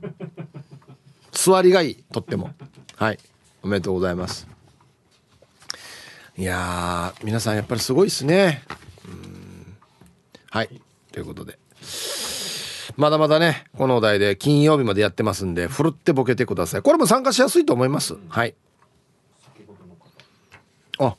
[1.32, 2.04] 座りがいい。
[2.12, 2.50] とっても。
[2.96, 3.18] はい。
[3.62, 4.51] おめでとうございます。
[6.42, 8.64] いや皆さんやっぱりすごいですね。
[10.50, 10.82] はい。
[11.12, 11.56] ということで。
[12.96, 16.82] まだまだねこのお題で金曜日までやってますんでふるってボケてください。
[16.82, 18.16] これも参加しやすいと思います。
[18.28, 18.56] はい。
[20.98, 21.14] あ。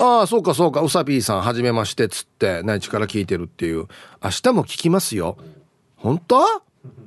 [0.00, 0.80] ああそうかそうか。
[0.80, 3.86] うさぴーさんはじめましてっつって内地から聞いてるっていう。
[4.20, 5.36] 明日も聞きますよ。
[5.94, 6.40] 本当？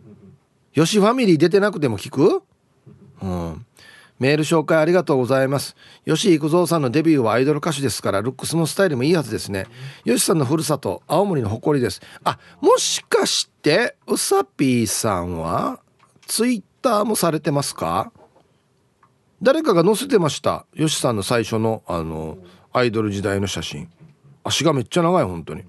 [0.75, 2.41] よしファミリー出てなくても聞く？
[3.21, 3.65] うん。
[4.19, 5.75] メール紹介ありがとうございます。
[6.05, 9.65] 吉幾三さんのデビューはアイドル歌手ですからルックスもスタイルもいいはずですね。
[10.05, 12.01] 吉さんのふるさと青森の誇りです。
[12.23, 15.79] あもしかしてうさぴーさんは
[16.25, 18.11] ツイッターもされてますか？
[19.41, 22.37] 誰かが載せてました吉さんの最初のあの
[22.71, 23.89] アイドル時代の写真。
[24.43, 25.63] 足がめっちゃ長い本当に。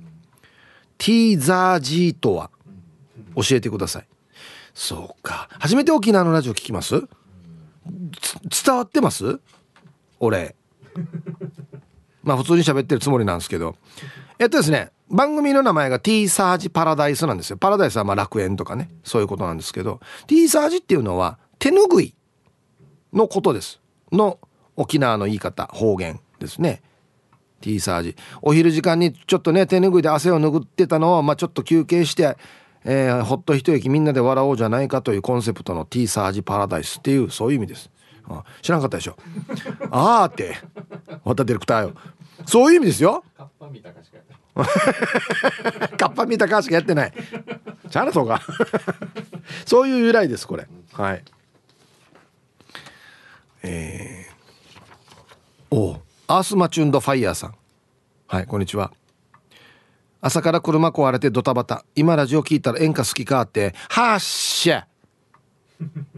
[0.97, 2.51] ティーザージーとは
[3.35, 4.07] 教えてください。
[4.75, 5.49] そうか。
[5.59, 7.03] 初めて沖縄のラジオ聞きます？
[7.87, 9.41] 伝わってます？
[10.21, 10.57] 俺。
[12.23, 13.77] まあ普通に喋ってるつもりなんですけど。
[14.39, 17.57] えっとですね番組の名前が T サージパラダイスなんですよ。
[17.57, 20.01] パラダイスはまあ楽園とかねそういうことなんですけど。
[20.27, 22.15] T サージっていうのは手ぬぐい
[23.13, 23.81] のことです。
[24.11, 24.39] の
[24.77, 26.83] 沖縄の言い方方言ですね。
[27.61, 28.17] T サージ。
[28.43, 32.37] お昼時間にちょっとね手ぬぐいで汗を拭ってたのを、まあ、ちょっと休憩して
[32.85, 37.91] えー、ほっと一息みんなで笑おうじゃないかというコンセプトの T サージパラダイスっていうそういう意味です。
[38.27, 39.17] あ知らんかったでしょ。
[39.91, 40.57] あーって
[41.25, 41.95] 渡ディレクターよ。
[42.47, 43.25] そういう意味ですよ。
[43.37, 47.13] カッパ見たかしかやってカッパ見たかしかやってない。
[47.91, 48.41] チャラそうか。
[49.67, 50.67] そういう由来ですこれ。
[50.93, 51.25] はい。
[53.63, 57.55] えー、おアースマチュンドファイヤーさん。
[58.27, 58.93] はいこんにちは。
[60.27, 61.85] 朝から車壊れてドタバタ。
[61.95, 63.75] 今ラジオ聞いたら演歌好きかって。
[63.91, 64.87] はっしゃ。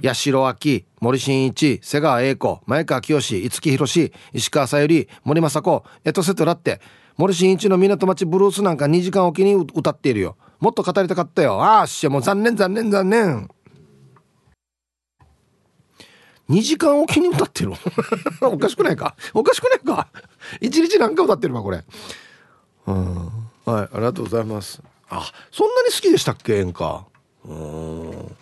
[0.01, 6.81] 八代亜紀森進一瀬川栄子前川清五木ひろし石川さゆり森雅子エトセトラって。
[7.17, 10.37] 森進一の港町ブルースなんか2時間おきに歌っているよ。
[10.61, 11.61] もっと語りたかったよ。
[11.61, 12.09] あっしゃ。
[12.09, 13.49] もう残念残念残念。
[16.49, 17.73] 2時間おきに歌ってる
[18.41, 19.17] おかしくないか？
[19.35, 20.07] おかしくないか
[20.61, 21.83] ？1日なんか歌ってるわこれ。
[22.87, 23.46] うん。
[23.67, 24.81] はいありがとうございます。
[25.11, 27.03] あそんなに好きでしたっけ演歌？
[27.45, 28.37] うん。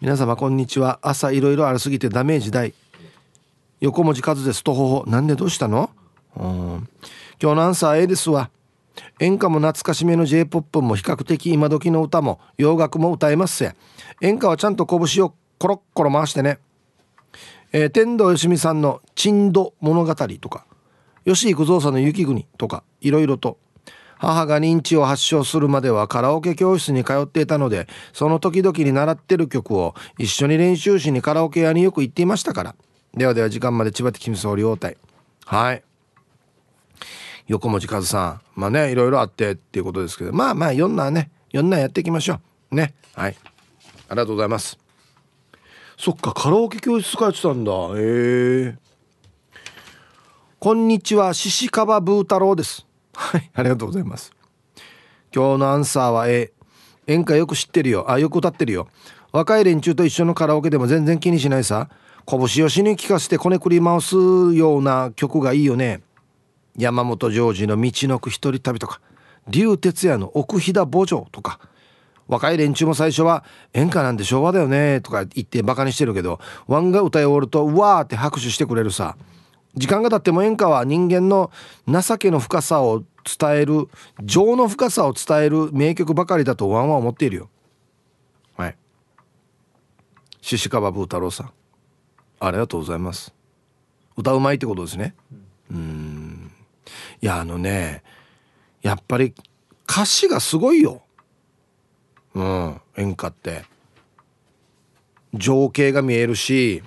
[0.00, 0.98] 皆様こんにちは。
[1.02, 2.72] 朝いろいろありすぎてダメージ大。
[3.80, 5.90] 横文字数ですとほほなんでどうしたの？
[6.34, 6.88] うん。
[7.42, 8.48] 今日のアンサー A ですわ。
[9.20, 13.74] 演歌も懐かしめの J-POP も比較的今時の歌も洋楽も歌えますせ。
[14.22, 16.58] 演歌はちゃんと拳をコロッコロ回してね。
[17.72, 20.64] えー、天童よしみさんの「珍度物語」とか
[21.28, 23.58] 吉幾三さんの雪国とかいろいろと。
[24.16, 32.74] 母が認知を発症するまではカラオケ教室に通っていたのでその時々に習ってる曲を一緒に練習しにカラオケ屋によく行っていましたから。
[33.14, 34.96] ではでは時間まで千葉的キム総理応対
[35.44, 35.82] はい。
[37.46, 40.32] 横文字和さんまあねいろいろあってっていうことですけど。
[40.32, 41.30] まあまあ4なね。
[41.52, 42.40] 4なやっていきましょ
[42.72, 42.74] う。
[42.74, 42.94] ね。
[43.14, 43.36] はい。
[44.08, 44.78] ありがとうございます。
[45.98, 47.72] そっかカラオケ教室通ってたんだ。
[47.72, 48.87] へえ。
[50.60, 52.84] こんにちは獅子カバブー太郎です。
[53.14, 53.48] はい。
[53.54, 54.32] ありがとうございます。
[55.32, 56.50] 今日のアンサーは A
[57.06, 58.10] 演歌よく知ってるよ。
[58.10, 58.88] あよく歌ってるよ。
[59.30, 61.88] 若い連中と一緒のカラオケでも全然気にしないさ。
[62.26, 66.00] 拳を死に聞かせてこねくり回すような曲がいいよね。
[66.76, 69.00] 山本譲二の「道のく一人旅」とか。
[69.46, 71.60] 竜哲也の「奥飛騨墓場」とか。
[72.26, 73.44] 若い連中も最初は
[73.74, 79.16] 「演歌なんて昭和だよね」とか言ってバカにしてるけどワンが歌い終わると「うわー」って拍手してくれるさ
[79.74, 81.50] 時間が経っても演歌は人間の
[81.86, 83.88] 情けの深さを伝える
[84.22, 87.50] 情の深さを伝える名曲ばかりだとワンは思っているよ。
[88.56, 88.76] はい。
[90.40, 91.52] 獅子川ブー太郎さん。
[92.40, 93.34] ありがとうございます。
[94.16, 95.14] 歌うまいってことですね。
[95.70, 96.50] うん。
[97.20, 98.02] いやあのね
[98.82, 99.34] やっぱり
[99.88, 101.02] 歌詞がすごいよ。
[102.34, 102.80] うん。
[102.96, 103.64] 演歌って。
[105.34, 106.82] 情景が見えるし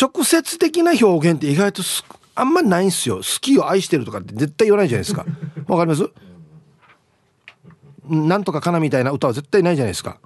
[0.00, 1.82] 直接的な表現って意外と
[2.34, 3.16] あんまりないんすよ。
[3.16, 5.26] 好きを愛してるとかって絶対言わないじゃないですか。
[5.68, 6.08] わかります？
[8.08, 10.18] なんとかかなみたいな歌は絶対ないじゃないですか。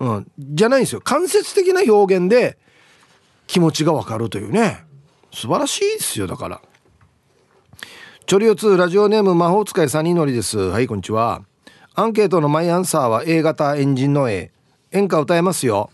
[0.00, 1.00] うん、じゃないんですよ。
[1.00, 2.58] 間接的な表現で
[3.46, 4.84] 気持ちがわかるというね。
[5.32, 6.60] 素晴らしいですよだから。
[8.26, 10.58] チョリオ2ラジオネーム魔法使いサニーノリです。
[10.58, 11.42] はいこんにちは。
[11.94, 14.50] アンケートのマイアンサーは A 型エンジンの A
[14.92, 15.90] 演歌歌えますよ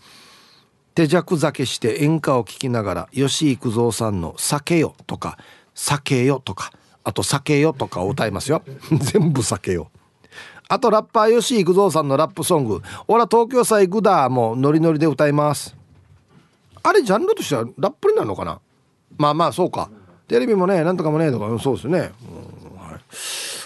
[0.99, 5.37] 手弱酒して演歌を聴きながら吉幾三さんの「酒よ」とか
[5.73, 6.73] 「酒よ」とか
[7.05, 8.63] あと「酒よ」とかを歌いますよ。
[8.91, 9.89] 全部酒よ。
[10.67, 15.73] あとラッパー吉幾三さんのラップソング「俺は東京さ行くだ」もノリノリで歌います。
[16.83, 18.59] あれジャンルとしてはラップになるのかな？
[19.17, 19.89] まあまあそうか。
[20.27, 22.99] テレビもねなんとかもねとかそうですね、うんはい、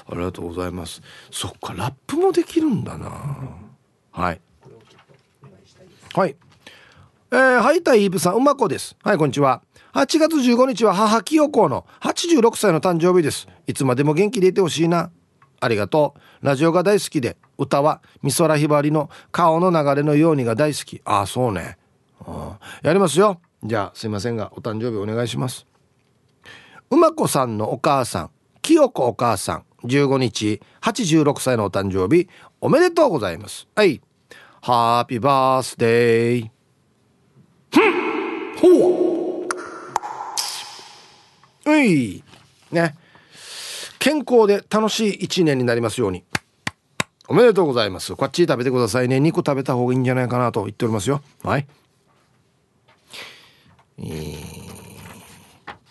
[0.09, 1.01] ありがとうございます。
[1.31, 3.09] そっかラップもできるんだな。
[4.11, 4.39] はい。
[6.13, 6.35] はい。
[7.33, 8.95] えー、はいたいイブさんうまこです。
[9.01, 9.63] はいこんにちは。
[9.93, 13.47] 8月15日は母清子の86歳の誕生日です。
[13.65, 15.09] いつまでも元気でいてほしいな。
[15.59, 16.13] ありがと
[16.43, 16.45] う。
[16.45, 21.01] ラジオが大好きで歌は美空ひばりの顔の流れのようにが大好き。
[21.05, 21.79] ああそうね。
[22.23, 23.41] あやりますよ。
[23.63, 25.65] じゃあすいませんがお誕生日お願いします。
[26.91, 28.31] うまこさんのお母さん
[28.61, 32.29] 清子お母さん15日86歳のお誕生日
[32.61, 33.67] おめでとうございます。
[33.73, 34.03] はい。
[34.61, 36.52] ハッピーバースデー。
[38.59, 39.47] ほ
[41.65, 41.71] う。
[41.71, 42.23] うい。
[42.71, 42.95] ね。
[43.99, 46.23] 健康で楽しい一年になりますように。
[47.27, 48.15] おめでとうございます。
[48.15, 49.19] こっち食べてくださいね。
[49.19, 51.21] 肉食べた方がいいんじゃないかなと言っておりますよ。
[51.41, 51.65] はい、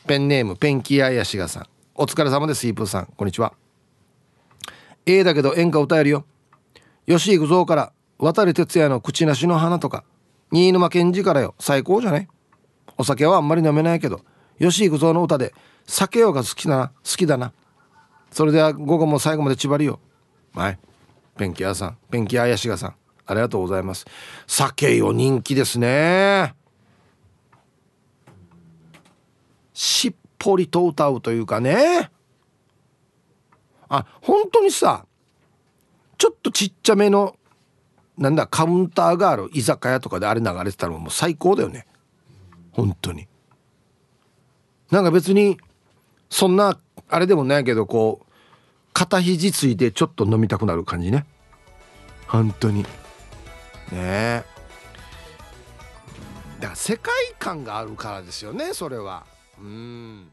[0.07, 1.67] ペンネームペンキーアヤシガさん。
[1.95, 3.07] お疲れ様ですイープーさん。
[3.17, 3.55] こんにちは。
[5.07, 6.27] A だけど演歌歌えるよ。
[7.07, 10.05] 吉幾三から渡哲也の口なしの花とか。
[10.53, 11.55] 新沼賢治からよ。
[11.59, 12.29] 最高じゃない
[12.99, 14.21] お酒はあんまり飲めないけど。
[14.59, 15.55] 吉幾三の歌で。
[15.87, 16.89] 酒よが好きだな。
[16.89, 17.53] 好きだな。
[18.31, 19.99] それでは午後も最後まで縛りよ。
[20.55, 20.79] はい。
[21.37, 21.99] ペンキ屋さん。
[22.11, 22.95] ペンキ屋やしがさん。
[23.27, 24.05] ありがとうございます。
[24.47, 26.55] 酒よ人気ですね。
[29.73, 32.11] しっぽりと歌うというかね。
[33.89, 35.05] あ本当にさ
[36.17, 37.37] ちょっとちっちゃめの
[38.19, 41.87] なんだカウンターがある居酒屋とかであれ流れてたのも最高だよね。
[42.73, 43.27] 本当に。
[44.91, 45.59] なんか別に
[46.29, 48.27] そんなあれでもないけどこう
[48.93, 51.27] 肩肘ついてちょっと飲みたくなる感じね。
[52.27, 52.83] 本当に。
[52.83, 52.89] ね。
[53.93, 54.45] え
[56.61, 59.25] だから世界観があるからですよねそれは。
[59.59, 60.31] うん。